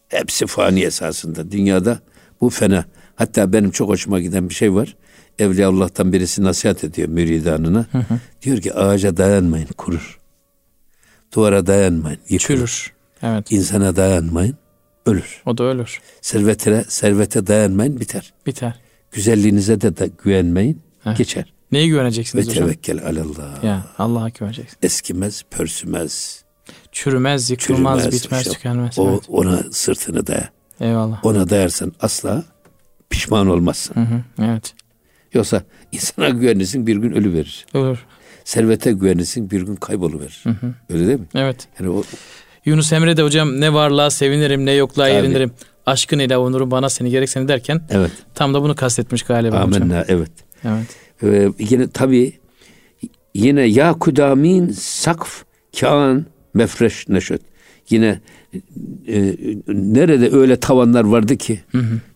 Hepsi 0.08 0.46
fani 0.46 0.80
esasında. 0.82 1.50
Dünyada 1.50 2.00
bu 2.40 2.50
fena. 2.50 2.84
Hatta 3.14 3.52
benim 3.52 3.70
çok 3.70 3.88
hoşuma 3.88 4.20
giden 4.20 4.48
bir 4.48 4.54
şey 4.54 4.74
var. 4.74 4.96
Evliyaullah'tan 5.38 6.12
birisi 6.12 6.42
nasihat 6.44 6.84
ediyor 6.84 7.08
müridanına. 7.08 7.86
Diyor 8.42 8.60
ki 8.60 8.74
ağaca 8.74 9.16
dayanmayın 9.16 9.66
kurur. 9.78 10.18
Duvara 11.34 11.66
dayanmayın 11.66 12.18
yıkılır. 12.28 12.56
Çürür. 12.58 12.92
Evet. 13.22 13.52
İnsana 13.52 13.96
dayanmayın 13.96 14.56
ölür. 15.06 15.42
O 15.46 15.58
da 15.58 15.64
ölür. 15.64 16.00
Servete, 16.20 16.84
servete 16.88 17.46
dayanmayın 17.46 18.00
biter. 18.00 18.32
Biter. 18.46 18.74
Güzelliğinize 19.12 19.80
de, 19.80 19.96
da 19.96 20.06
güvenmeyin 20.06 20.80
Evet. 21.06 21.18
geçer. 21.18 21.52
Neye 21.72 21.84
Ve 21.84 21.88
güveneceksiniz 21.88 22.48
hocam? 22.48 22.64
tevekkel 22.64 23.06
alallah. 23.06 23.64
Ya 23.64 23.86
Allah'a 23.98 24.28
güveneceksin. 24.28 24.78
Eskimez, 24.82 25.42
pörsümez, 25.50 26.42
Çürümez, 26.92 27.50
yıkılmaz, 27.50 27.98
çürümez. 28.02 28.22
bitmez, 28.24 28.40
işte 28.40 28.52
tükenmez. 28.52 28.98
O, 28.98 29.10
evet. 29.10 29.22
Ona 29.28 29.62
sırtını 29.72 30.26
daya. 30.26 30.48
Eyvallah. 30.80 31.24
Ona 31.24 31.50
dayarsan 31.50 31.92
asla 32.00 32.44
pişman 33.10 33.46
olmazsın. 33.46 33.94
Hı 33.94 34.00
hı. 34.00 34.22
Evet. 34.50 34.74
Yoksa 35.34 35.62
insana 35.92 36.28
güvenirsin 36.28 36.86
bir 36.86 36.96
gün 36.96 37.12
ölü 37.12 37.32
verir. 37.32 37.66
Olur. 37.74 38.06
Servete 38.44 38.92
güvenirsin 38.92 39.50
bir 39.50 39.62
gün 39.62 39.76
kayboluverir. 39.76 40.44
Öyle 40.90 41.06
değil 41.06 41.18
mi? 41.18 41.26
Evet. 41.34 41.68
Yani 41.80 41.90
o 41.90 42.02
Yunus 42.64 42.92
Emre 42.92 43.16
de 43.16 43.22
hocam 43.22 43.60
ne 43.60 43.74
varlığa 43.74 44.10
sevinirim 44.10 44.66
ne 44.66 44.72
yokluğa 44.72 45.06
Tabii. 45.06 45.16
yerinirim. 45.16 45.52
Aşkın 45.86 46.18
ile 46.18 46.36
onurum 46.36 46.70
bana 46.70 46.88
seni 46.88 47.10
gerek 47.10 47.30
seni 47.30 47.48
derken 47.48 47.82
evet. 47.90 48.10
tam 48.34 48.54
da 48.54 48.62
bunu 48.62 48.74
kastetmiş 48.74 49.22
galiba 49.22 49.56
hocam. 49.66 49.82
Amenna 49.82 50.04
evet. 50.08 50.30
Evet. 50.64 50.86
Ee, 51.22 51.48
yine 51.58 51.90
tabii 51.90 52.32
yine 53.34 53.62
ya 53.62 53.92
kudamin 53.92 54.68
sakf 54.72 55.44
kan 55.80 56.26
mefreş 56.54 57.08
neşet. 57.08 57.42
Yine 57.90 58.20
e, 59.08 59.36
nerede 59.68 60.30
öyle 60.36 60.56
tavanlar 60.56 61.04
vardı 61.04 61.36
ki 61.36 61.60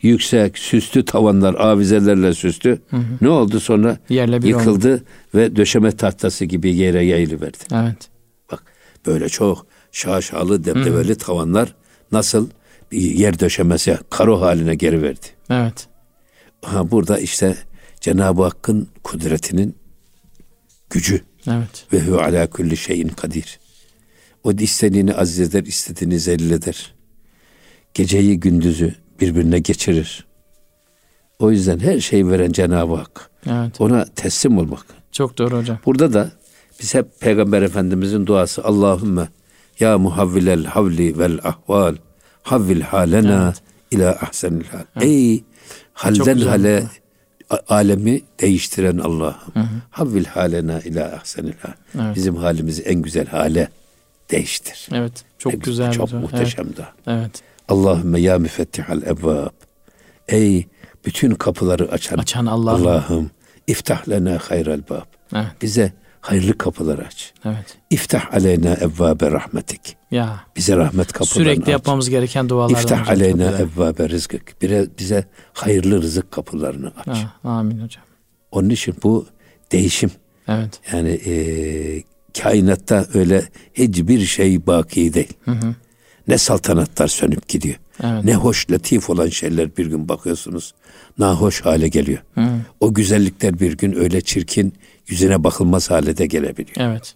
yüksek 0.03 0.59
süslü 0.59 1.05
tavanlar 1.05 1.55
avizelerle 1.55 2.35
süslü 2.35 2.79
ne 3.21 3.29
oldu 3.29 3.61
sonra 3.61 3.99
Yerle 4.09 4.43
bir 4.43 4.49
yıkıldı 4.49 5.05
ve 5.35 5.57
döşeme 5.57 5.93
tahtası 5.93 6.45
gibi 6.45 6.77
yere 6.77 7.05
yayılıverdi. 7.05 7.57
Evet. 7.75 8.09
Bak 8.53 8.63
böyle 9.07 9.29
çok 9.29 9.67
şaşalı 9.93 10.65
debdebeli 10.65 11.15
tavanlar 11.15 11.75
nasıl 12.13 12.49
bir 12.93 13.01
yer 13.01 13.41
döşemesi 13.41 13.99
karo 14.11 14.41
haline 14.41 14.75
geri 14.75 15.03
verdi. 15.03 15.27
Evet. 15.51 15.87
Ha 16.63 16.91
burada 16.91 17.19
işte 17.19 17.57
Cenab-ı 18.01 18.43
Hakk'ın 18.43 18.89
kudretinin 19.03 19.77
gücü 20.91 21.21
Evet. 21.49 21.87
ve 21.93 22.01
hu 22.01 22.19
ala 22.19 22.51
kulli 22.51 22.77
şeyin 22.77 23.09
kadir. 23.09 23.59
O 24.45 24.53
istediğini 24.53 25.15
aziz 25.15 25.41
eder, 25.41 25.65
istediğini 25.65 26.19
zelil 26.19 26.51
eder. 26.51 26.95
Geceyi 27.95 28.41
gündüzü 28.41 28.95
birbirine 29.21 29.59
geçirir. 29.59 30.27
O 31.39 31.51
yüzden 31.51 31.79
her 31.79 32.01
şeyi 32.01 32.29
veren 32.31 32.53
Cenab-ı 32.53 32.95
Hak. 32.95 33.31
Evet. 33.47 33.81
Ona 33.81 34.05
teslim 34.05 34.59
olmak. 34.59 34.87
Çok 35.13 35.39
doğru 35.39 35.59
hocam. 35.59 35.79
Burada 35.87 36.13
da 36.13 36.31
biz 36.81 36.95
hep 36.95 37.21
Peygamber 37.21 37.63
Efendimizin 37.63 38.27
duası 38.27 38.65
Allahümme 38.65 39.29
ya 39.81 39.99
muhavvilel 39.99 40.65
havli 40.65 41.19
vel 41.19 41.39
ahval 41.43 41.97
havvil 42.43 42.81
halena 42.81 43.55
ila 43.91 44.11
ahsenil 44.13 44.65
hal. 44.65 45.03
Ey 45.03 45.45
halden 45.93 46.39
hale 46.39 46.85
a- 47.51 47.59
alemi 47.69 48.21
değiştiren 48.41 48.99
Allah'ım. 48.99 49.53
Havvil 49.91 50.25
halena 50.25 50.81
ila 50.81 51.13
ahsenil 51.13 51.53
hal. 51.63 51.73
Evet. 52.05 52.17
Bizim 52.17 52.37
halimizi 52.37 52.83
en 52.83 53.03
güzel 53.03 53.27
hale 53.27 53.69
değiştir. 54.31 54.89
Evet. 54.93 55.25
Çok 55.39 55.53
Ne 55.53 55.59
güzel. 55.59 55.93
Çok 55.93 56.07
hocam. 56.09 56.21
muhteşem 56.21 56.77
da. 56.77 56.89
Evet. 57.07 57.19
evet. 57.21 57.43
Allahümme 57.69 58.21
ya 58.21 58.39
müfettihal 58.39 59.03
ebvab. 59.03 59.51
Ey 60.29 60.67
bütün 61.07 61.31
kapıları 61.31 61.91
açan, 61.93 62.19
Açan 62.19 62.47
Allah'ım. 62.47 62.87
Allah'ım 62.87 63.31
iftah 63.67 64.09
lena 64.09 64.39
hayral 64.49 64.81
bab. 64.91 65.03
Evet. 65.35 65.47
Bize 65.63 65.93
hayırlı 66.21 66.59
kapılar 66.59 66.99
aç. 66.99 67.33
Evet. 67.45 67.79
İftah 67.91 68.35
aleyna 68.35 68.75
evvabe 68.75 69.31
rahmetik. 69.31 69.97
Ya. 70.11 70.41
Bize 70.57 70.77
rahmet 70.77 71.13
kapılarını 71.13 71.35
Sürekli 71.45 71.63
aç. 71.63 71.69
yapmamız 71.69 72.11
gereken 72.11 72.49
dualardan 72.49 72.81
İftah 72.83 73.09
aleyna 73.09 73.51
güzel. 73.51 73.61
evvabe 73.77 74.09
rızkık. 74.09 74.63
Bire, 74.63 74.87
bize 74.99 75.25
hayırlı 75.53 76.03
rızık 76.03 76.31
kapılarını 76.31 76.93
aç. 77.07 77.07
Ha, 77.19 77.51
amin 77.51 77.81
hocam. 77.81 78.05
Onun 78.51 78.69
için 78.71 78.95
bu 79.03 79.27
değişim. 79.73 80.11
Evet. 80.49 80.81
Yani 80.93 81.11
eee, 81.11 82.03
kainatta 82.43 83.07
öyle 83.15 83.45
hiçbir 83.75 84.27
şey 84.27 84.67
baki 84.67 85.15
değil. 85.15 85.33
Ne 86.29 86.39
saltanatlar 86.39 87.09
sönüp 87.09 87.49
gidiyor. 87.49 87.77
Evet. 88.05 88.25
Ne 88.25 88.35
hoş 88.35 88.71
latif 88.71 89.11
olan 89.11 89.29
şeyler 89.29 89.77
bir 89.77 89.87
gün 89.87 90.09
bakıyorsunuz. 90.09 90.75
Nahoş 91.19 91.61
hale 91.61 91.89
geliyor. 91.89 92.19
O 92.81 92.95
güzellikler 92.95 93.61
bir 93.61 93.73
gün 93.73 93.93
öyle 93.93 94.21
çirkin 94.21 94.75
yüzüne 95.09 95.45
bakılmaz 95.45 95.91
hale 95.91 96.17
de 96.17 96.27
gelebiliyor. 96.27 96.91
Evet. 96.91 97.15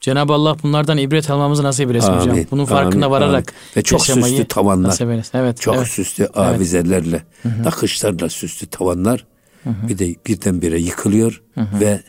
Cenab-ı 0.00 0.32
Allah 0.32 0.56
bunlardan 0.62 0.98
ibret 0.98 1.30
almamızı 1.30 1.62
nasip 1.62 1.90
eylesin 1.90 2.12
hocam. 2.12 2.30
Amin, 2.30 2.48
Bunun 2.50 2.64
farkına 2.64 3.06
amin, 3.06 3.10
vararak 3.10 3.48
amin. 3.48 3.76
Ve 3.76 3.82
çok 3.82 4.06
süslü 4.06 4.44
tavanlar. 4.44 4.98
Evet. 5.34 5.60
Çok 5.60 5.76
evet. 5.76 5.86
süslü 5.86 6.26
avizelerle, 6.26 7.22
nakışlarla 7.64 8.28
süslü 8.28 8.66
tavanlar 8.66 9.26
bir 9.66 9.98
de 9.98 10.14
birdenbire 10.26 10.80
yıkılıyor 10.80 11.42
ve 11.56 12.00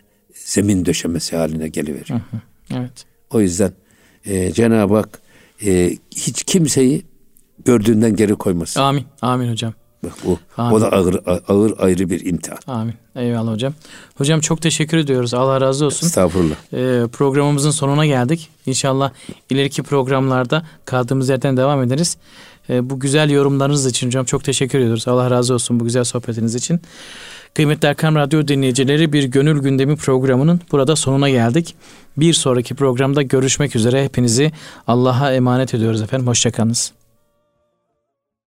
zemin 0.48 0.86
döşemesi 0.86 1.36
haline 1.36 1.68
geliveriyor. 1.68 2.20
Evet. 2.74 3.06
O 3.30 3.42
yüzden 3.42 3.74
e, 4.26 4.52
Cenab-ı 4.52 4.96
Hak 4.96 5.22
e, 5.66 5.98
hiç 6.12 6.44
kimseyi 6.44 7.06
gördüğünden 7.66 8.16
geri 8.16 8.36
koymasın. 8.36 8.82
Amin. 8.82 9.06
Amin 9.22 9.52
hocam. 9.52 9.74
Bak 10.04 10.14
bu 10.26 10.40
Amin. 10.58 10.76
o 10.76 10.82
da 10.82 10.92
ağır 10.92 11.22
ağır 11.48 11.74
ayrı 11.80 12.10
bir 12.10 12.26
imtihan. 12.26 12.60
Amin. 12.68 12.94
Eyvallah 13.16 13.52
hocam. 13.52 13.74
Hocam 14.16 14.40
çok 14.40 14.62
teşekkür 14.62 14.98
ediyoruz. 14.98 15.34
Allah 15.34 15.62
razı 15.62 15.86
olsun. 15.86 16.08
Estağfurullah. 16.08 16.56
Ee, 16.74 17.08
programımızın 17.08 17.72
sonuna 17.72 18.06
geldik. 18.06 18.50
İnşallah 18.66 19.12
ileriki 19.50 19.84
programlarda 19.84 20.66
kaldığımız 20.86 21.30
yerden 21.30 21.58
devam 21.58 21.84
ederiz. 21.84 22.18
Ee, 22.70 22.90
bu 22.90 23.00
güzel 23.00 23.30
yorumlarınız 23.30 23.86
için 23.86 24.08
hocam 24.08 24.26
çok 24.26 24.44
teşekkür 24.44 24.80
ediyoruz. 24.80 25.08
Allah 25.08 25.32
razı 25.32 25.54
olsun 25.54 25.80
bu 25.80 25.84
güzel 25.84 26.04
sohbetiniz 26.04 26.56
için. 26.56 26.82
Kıymetli 27.58 27.88
Erkam 27.88 28.16
Radyo 28.16 28.48
dinleyicileri 28.48 29.14
bir 29.14 29.24
gönül 29.24 29.62
gündemi 29.62 29.96
programının 29.96 30.62
burada 30.72 30.96
sonuna 30.96 31.30
geldik. 31.30 31.76
Bir 32.18 32.34
sonraki 32.34 32.76
programda 32.76 33.22
görüşmek 33.22 33.76
üzere. 33.76 34.04
Hepinizi 34.04 34.52
Allah'a 34.88 35.34
emanet 35.34 35.74
ediyoruz 35.74 36.02
efendim. 36.02 36.28
Hoşçakalınız. 36.28 36.94